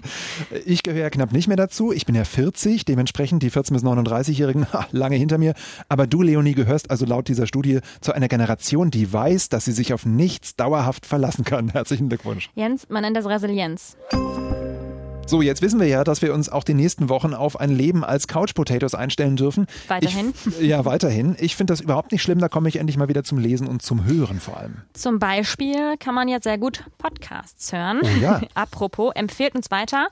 Ich 0.65 0.83
gehöre 0.83 1.03
ja 1.03 1.11
knapp 1.11 1.33
nicht 1.33 1.47
mehr 1.47 1.57
dazu. 1.57 1.93
Ich 1.93 2.07
bin 2.07 2.15
ja 2.15 2.25
40, 2.25 2.85
dementsprechend 2.85 3.43
die 3.43 3.51
14- 3.51 3.73
bis 3.73 3.85
39-Jährigen 3.85 4.67
lange 4.91 5.17
hinter 5.17 5.39
mir. 5.39 5.55
Aber 5.89 6.07
du, 6.07 6.23
Leonie, 6.23 6.55
gehörst 6.55 6.91
also 6.91 7.07
laut 7.07 7.29
dieser 7.29 7.47
Studie 7.47 7.81
zu 8.01 8.13
einer 8.13 8.29
Generation, 8.29 8.91
die 8.91 9.13
weiß, 9.13 9.49
dass 9.49 9.65
sie 9.65 9.73
sich 9.73 9.93
auf 9.93 10.07
nichts 10.07 10.57
dauerhaft 10.57 11.07
verlassen 11.07 11.45
kann. 11.45 11.69
Herzlichen 11.69 12.09
Glückwunsch. 12.09 12.51
Jens, 12.55 12.89
man 12.89 13.03
nennt 13.03 13.17
das 13.17 13.27
Resilienz. 13.27 13.97
So, 15.29 15.43
jetzt 15.43 15.61
wissen 15.61 15.81
wir 15.81 15.89
ja, 15.89 16.05
dass 16.05 16.23
wir 16.23 16.33
uns 16.33 16.49
auch 16.49 16.63
die 16.63 16.73
nächsten 16.73 17.09
Wochen 17.09 17.35
auf 17.35 17.59
ein 17.59 17.71
Leben 17.71 18.05
als 18.05 18.29
Couch 18.29 18.55
Potatoes 18.55 18.95
einstellen 18.95 19.35
dürfen. 19.35 19.67
Weiterhin. 19.89 20.33
Ich, 20.47 20.61
ja, 20.61 20.85
weiterhin. 20.85 21.35
Ich 21.41 21.57
finde 21.57 21.73
das 21.73 21.81
überhaupt 21.81 22.13
nicht 22.13 22.23
schlimm. 22.23 22.39
Da 22.39 22.49
komme 22.49 22.69
ich 22.69 22.77
endlich 22.77 22.97
mal 22.97 23.09
wieder 23.09 23.25
zum 23.25 23.39
Lesen 23.39 23.67
und 23.67 23.83
zum 23.83 24.05
Hören 24.05 24.39
vor 24.39 24.57
allem. 24.57 24.83
Zum 24.93 25.19
Beispiel 25.19 25.97
kann 25.99 26.15
man 26.15 26.29
jetzt 26.29 26.45
sehr 26.45 26.59
gut 26.59 26.85
Podcasts 26.99 27.73
hören. 27.73 28.03
Oh 28.05 28.23
ja. 28.23 28.41
Apropos, 28.55 29.13
empfehlt 29.17 29.57
uns 29.57 29.73
weiter. 29.73 30.07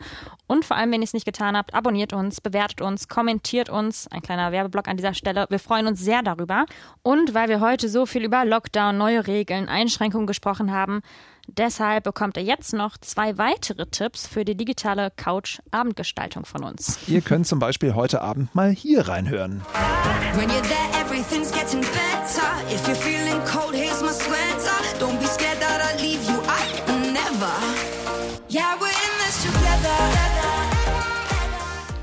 Und 0.48 0.64
vor 0.64 0.76
allem, 0.76 0.90
wenn 0.90 1.00
ihr 1.00 1.06
es 1.06 1.14
nicht 1.14 1.26
getan 1.26 1.56
habt, 1.56 1.74
abonniert 1.74 2.12
uns, 2.12 2.40
bewertet 2.40 2.80
uns, 2.80 3.06
kommentiert 3.08 3.70
uns. 3.70 4.08
Ein 4.08 4.20
kleiner 4.20 4.50
Werbeblock 4.50 4.88
an 4.88 4.96
dieser 4.96 5.14
Stelle. 5.14 5.46
Wir 5.48 5.60
freuen 5.60 5.86
uns 5.86 6.00
sehr 6.00 6.22
darüber. 6.22 6.66
Und 7.04 7.34
weil 7.34 7.48
wir 7.48 7.60
heute 7.60 7.88
so 7.88 8.04
viel 8.04 8.24
über 8.24 8.44
Lockdown, 8.44 8.98
neue 8.98 9.28
Regeln, 9.28 9.68
Einschränkungen 9.68 10.26
gesprochen 10.26 10.72
haben, 10.72 11.02
Deshalb 11.48 12.04
bekommt 12.04 12.36
ihr 12.36 12.42
jetzt 12.42 12.72
noch 12.72 12.96
zwei 12.98 13.36
weitere 13.38 13.86
Tipps 13.86 14.26
für 14.26 14.44
die 14.44 14.56
digitale 14.56 15.10
Couch-Abendgestaltung 15.10 16.44
von 16.44 16.64
uns. 16.64 16.98
Ihr 17.06 17.20
könnt 17.20 17.46
zum 17.46 17.58
Beispiel 17.58 17.94
heute 17.94 18.22
Abend 18.22 18.54
mal 18.54 18.70
hier 18.70 19.08
reinhören. 19.08 19.62
When 20.34 20.48
you're 20.48 20.62
there, 20.62 21.00
everything's 21.00 21.52
getting 21.52 21.80
better. 21.80 22.48
If 22.70 22.86
you're 22.88 22.96
feeling 22.96 23.40
cold, 23.44 23.74
here's 23.74 24.00
my 24.02 24.08
sweater. 24.08 24.63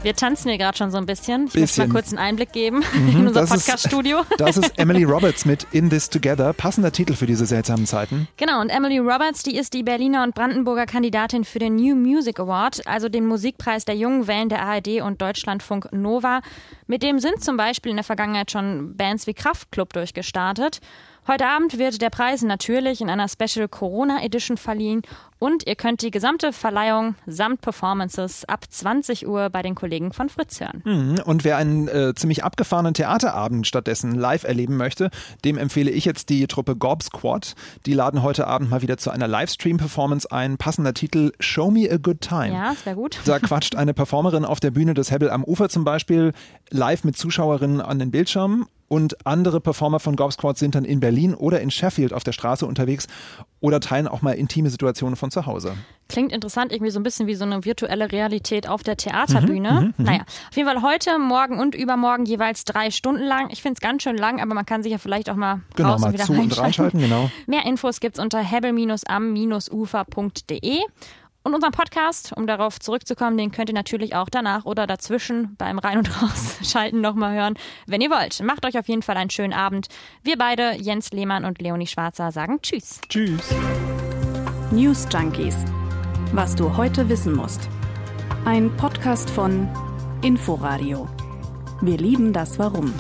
Wir 0.03 0.15
tanzen 0.15 0.49
hier 0.49 0.57
gerade 0.57 0.75
schon 0.75 0.89
so 0.89 0.97
ein 0.97 1.05
bisschen. 1.05 1.41
Ich 1.47 1.53
muss 1.53 1.61
Bisschen. 1.61 1.87
mal 1.87 1.93
kurz 1.93 2.09
einen 2.09 2.17
Einblick 2.17 2.51
geben 2.51 2.83
Mhm, 2.93 3.09
in 3.19 3.27
unser 3.27 3.45
Podcast-Studio. 3.45 4.23
Das 4.37 4.57
ist 4.57 4.77
Emily 4.79 5.03
Roberts 5.03 5.45
mit 5.45 5.67
In 5.71 5.89
This 5.91 6.09
Together. 6.09 6.53
Passender 6.53 6.91
Titel 6.91 7.13
für 7.13 7.27
diese 7.27 7.45
seltsamen 7.45 7.85
Zeiten. 7.85 8.27
Genau, 8.37 8.61
und 8.61 8.69
Emily 8.69 8.97
Roberts, 8.97 9.43
die 9.43 9.55
ist 9.55 9.73
die 9.75 9.83
Berliner 9.83 10.23
und 10.23 10.33
Brandenburger 10.33 10.87
Kandidatin 10.87 11.43
für 11.43 11.59
den 11.59 11.75
New 11.75 11.95
Music 11.95 12.39
Award, 12.39 12.85
also 12.87 13.09
den 13.09 13.27
Musikpreis 13.27 13.85
der 13.85 13.95
jungen 13.95 14.25
Wellen 14.25 14.49
der 14.49 14.63
ARD 14.63 15.01
und 15.01 15.21
Deutschlandfunk 15.21 15.91
Nova. 15.93 16.41
Mit 16.87 17.03
dem 17.03 17.19
sind 17.19 17.43
zum 17.43 17.55
Beispiel 17.55 17.91
in 17.91 17.97
der 17.97 18.03
Vergangenheit 18.03 18.49
schon 18.49 18.95
Bands 18.97 19.27
wie 19.27 19.35
Kraftklub 19.35 19.93
durchgestartet. 19.93 20.79
Heute 21.27 21.45
Abend 21.45 21.77
wird 21.77 22.01
der 22.01 22.09
Preis 22.09 22.41
natürlich 22.41 22.99
in 22.99 23.07
einer 23.07 23.27
Special 23.27 23.67
Corona 23.67 24.23
Edition 24.23 24.57
verliehen 24.57 25.03
und 25.37 25.67
ihr 25.67 25.75
könnt 25.75 26.01
die 26.01 26.09
gesamte 26.09 26.51
Verleihung 26.51 27.13
samt 27.27 27.61
Performances 27.61 28.43
ab 28.45 28.65
20 28.67 29.27
Uhr 29.27 29.51
bei 29.51 29.61
den 29.61 29.75
Kollegen 29.75 30.13
von 30.13 30.29
Fritz 30.29 30.59
hören. 30.59 30.81
Mhm. 30.83 31.19
Und 31.23 31.43
wer 31.43 31.57
einen 31.57 31.87
äh, 31.87 32.15
ziemlich 32.15 32.43
abgefahrenen 32.43 32.95
Theaterabend 32.95 33.67
stattdessen 33.67 34.15
live 34.15 34.45
erleben 34.45 34.77
möchte, 34.77 35.11
dem 35.45 35.59
empfehle 35.59 35.91
ich 35.91 36.05
jetzt 36.05 36.29
die 36.29 36.47
Truppe 36.47 36.75
Gob 36.75 37.03
Squad. 37.03 37.53
Die 37.85 37.93
laden 37.93 38.23
heute 38.23 38.47
Abend 38.47 38.71
mal 38.71 38.81
wieder 38.81 38.97
zu 38.97 39.11
einer 39.11 39.27
Livestream-Performance 39.27 40.31
ein. 40.31 40.57
Passender 40.57 40.95
Titel 40.95 41.33
Show 41.39 41.69
Me 41.69 41.87
a 41.89 41.97
Good 41.97 42.21
Time. 42.21 42.53
Ja, 42.53 42.71
das 42.71 42.83
wäre 42.87 42.95
gut. 42.95 43.19
Da 43.25 43.37
quatscht 43.37 43.75
eine 43.75 43.93
Performerin 43.93 44.43
auf 44.43 44.59
der 44.59 44.71
Bühne 44.71 44.95
des 44.95 45.11
Hebbel 45.11 45.29
am 45.29 45.43
Ufer 45.43 45.69
zum 45.69 45.83
Beispiel 45.83 46.33
live 46.71 47.03
mit 47.03 47.15
Zuschauerinnen 47.15 47.79
an 47.79 47.99
den 47.99 48.09
Bildschirmen 48.09 48.65
und 48.91 49.25
andere 49.25 49.61
Performer 49.61 50.01
von 50.01 50.17
Gob 50.17 50.33
Squad 50.33 50.57
sind 50.57 50.75
dann 50.75 50.83
in 50.83 50.99
Berlin 50.99 51.33
oder 51.33 51.61
in 51.61 51.71
Sheffield 51.71 52.11
auf 52.11 52.25
der 52.25 52.33
Straße 52.33 52.65
unterwegs 52.65 53.07
oder 53.61 53.79
teilen 53.79 54.09
auch 54.09 54.21
mal 54.21 54.33
intime 54.33 54.69
Situationen 54.69 55.15
von 55.15 55.31
zu 55.31 55.45
Hause. 55.45 55.77
Klingt 56.09 56.33
interessant, 56.33 56.73
irgendwie 56.73 56.91
so 56.91 56.99
ein 56.99 57.03
bisschen 57.03 57.25
wie 57.25 57.35
so 57.35 57.45
eine 57.45 57.63
virtuelle 57.63 58.11
Realität 58.11 58.67
auf 58.67 58.83
der 58.83 58.97
Theaterbühne. 58.97 59.71
Mhm, 59.71 59.77
mhm, 59.77 59.93
mhm. 59.95 60.05
naja, 60.05 60.23
auf 60.49 60.57
jeden 60.57 60.67
Fall 60.67 60.81
heute, 60.81 61.17
morgen 61.19 61.57
und 61.57 61.73
übermorgen 61.73 62.25
jeweils 62.25 62.65
drei 62.65 62.91
Stunden 62.91 63.23
lang. 63.23 63.49
Ich 63.49 63.61
finde 63.61 63.75
es 63.75 63.79
ganz 63.79 64.03
schön 64.03 64.17
lang, 64.17 64.41
aber 64.41 64.53
man 64.53 64.65
kann 64.65 64.83
sich 64.83 64.91
ja 64.91 64.97
vielleicht 64.97 65.29
auch 65.29 65.37
mal 65.37 65.61
Genau, 65.77 65.91
raus 65.91 66.01
und 66.01 66.07
mal 66.07 66.13
wieder 66.13 66.25
zu 66.25 66.33
und 66.33 66.57
reinschalten. 66.57 66.99
genau. 66.99 67.31
Mehr 67.47 67.65
Infos 67.65 68.01
gibt's 68.01 68.19
unter 68.19 68.39
hebbel-am-ufer.de. 68.39 70.79
Und 71.43 71.55
unseren 71.55 71.71
Podcast, 71.71 72.33
um 72.35 72.45
darauf 72.45 72.79
zurückzukommen, 72.79 73.37
den 73.37 73.51
könnt 73.51 73.69
ihr 73.69 73.73
natürlich 73.75 74.15
auch 74.15 74.29
danach 74.29 74.65
oder 74.65 74.85
dazwischen 74.85 75.55
beim 75.57 75.79
Rein- 75.79 75.97
und 75.97 76.21
Rausschalten 76.21 77.01
nochmal 77.01 77.33
hören, 77.35 77.55
wenn 77.87 78.01
ihr 78.01 78.11
wollt. 78.11 78.41
Macht 78.43 78.65
euch 78.65 78.77
auf 78.77 78.87
jeden 78.87 79.01
Fall 79.01 79.17
einen 79.17 79.31
schönen 79.31 79.53
Abend. 79.53 79.87
Wir 80.21 80.37
beide, 80.37 80.75
Jens 80.75 81.11
Lehmann 81.11 81.45
und 81.45 81.59
Leonie 81.59 81.87
Schwarzer, 81.87 82.31
sagen 82.31 82.59
Tschüss. 82.61 83.01
Tschüss. 83.09 83.49
News 84.71 85.07
Junkies. 85.11 85.55
Was 86.33 86.55
du 86.55 86.77
heute 86.77 87.09
wissen 87.09 87.35
musst. 87.35 87.67
Ein 88.45 88.75
Podcast 88.77 89.29
von 89.29 89.67
Inforadio. 90.21 91.09
Wir 91.81 91.97
lieben 91.97 92.33
das 92.33 92.59
Warum. 92.59 92.93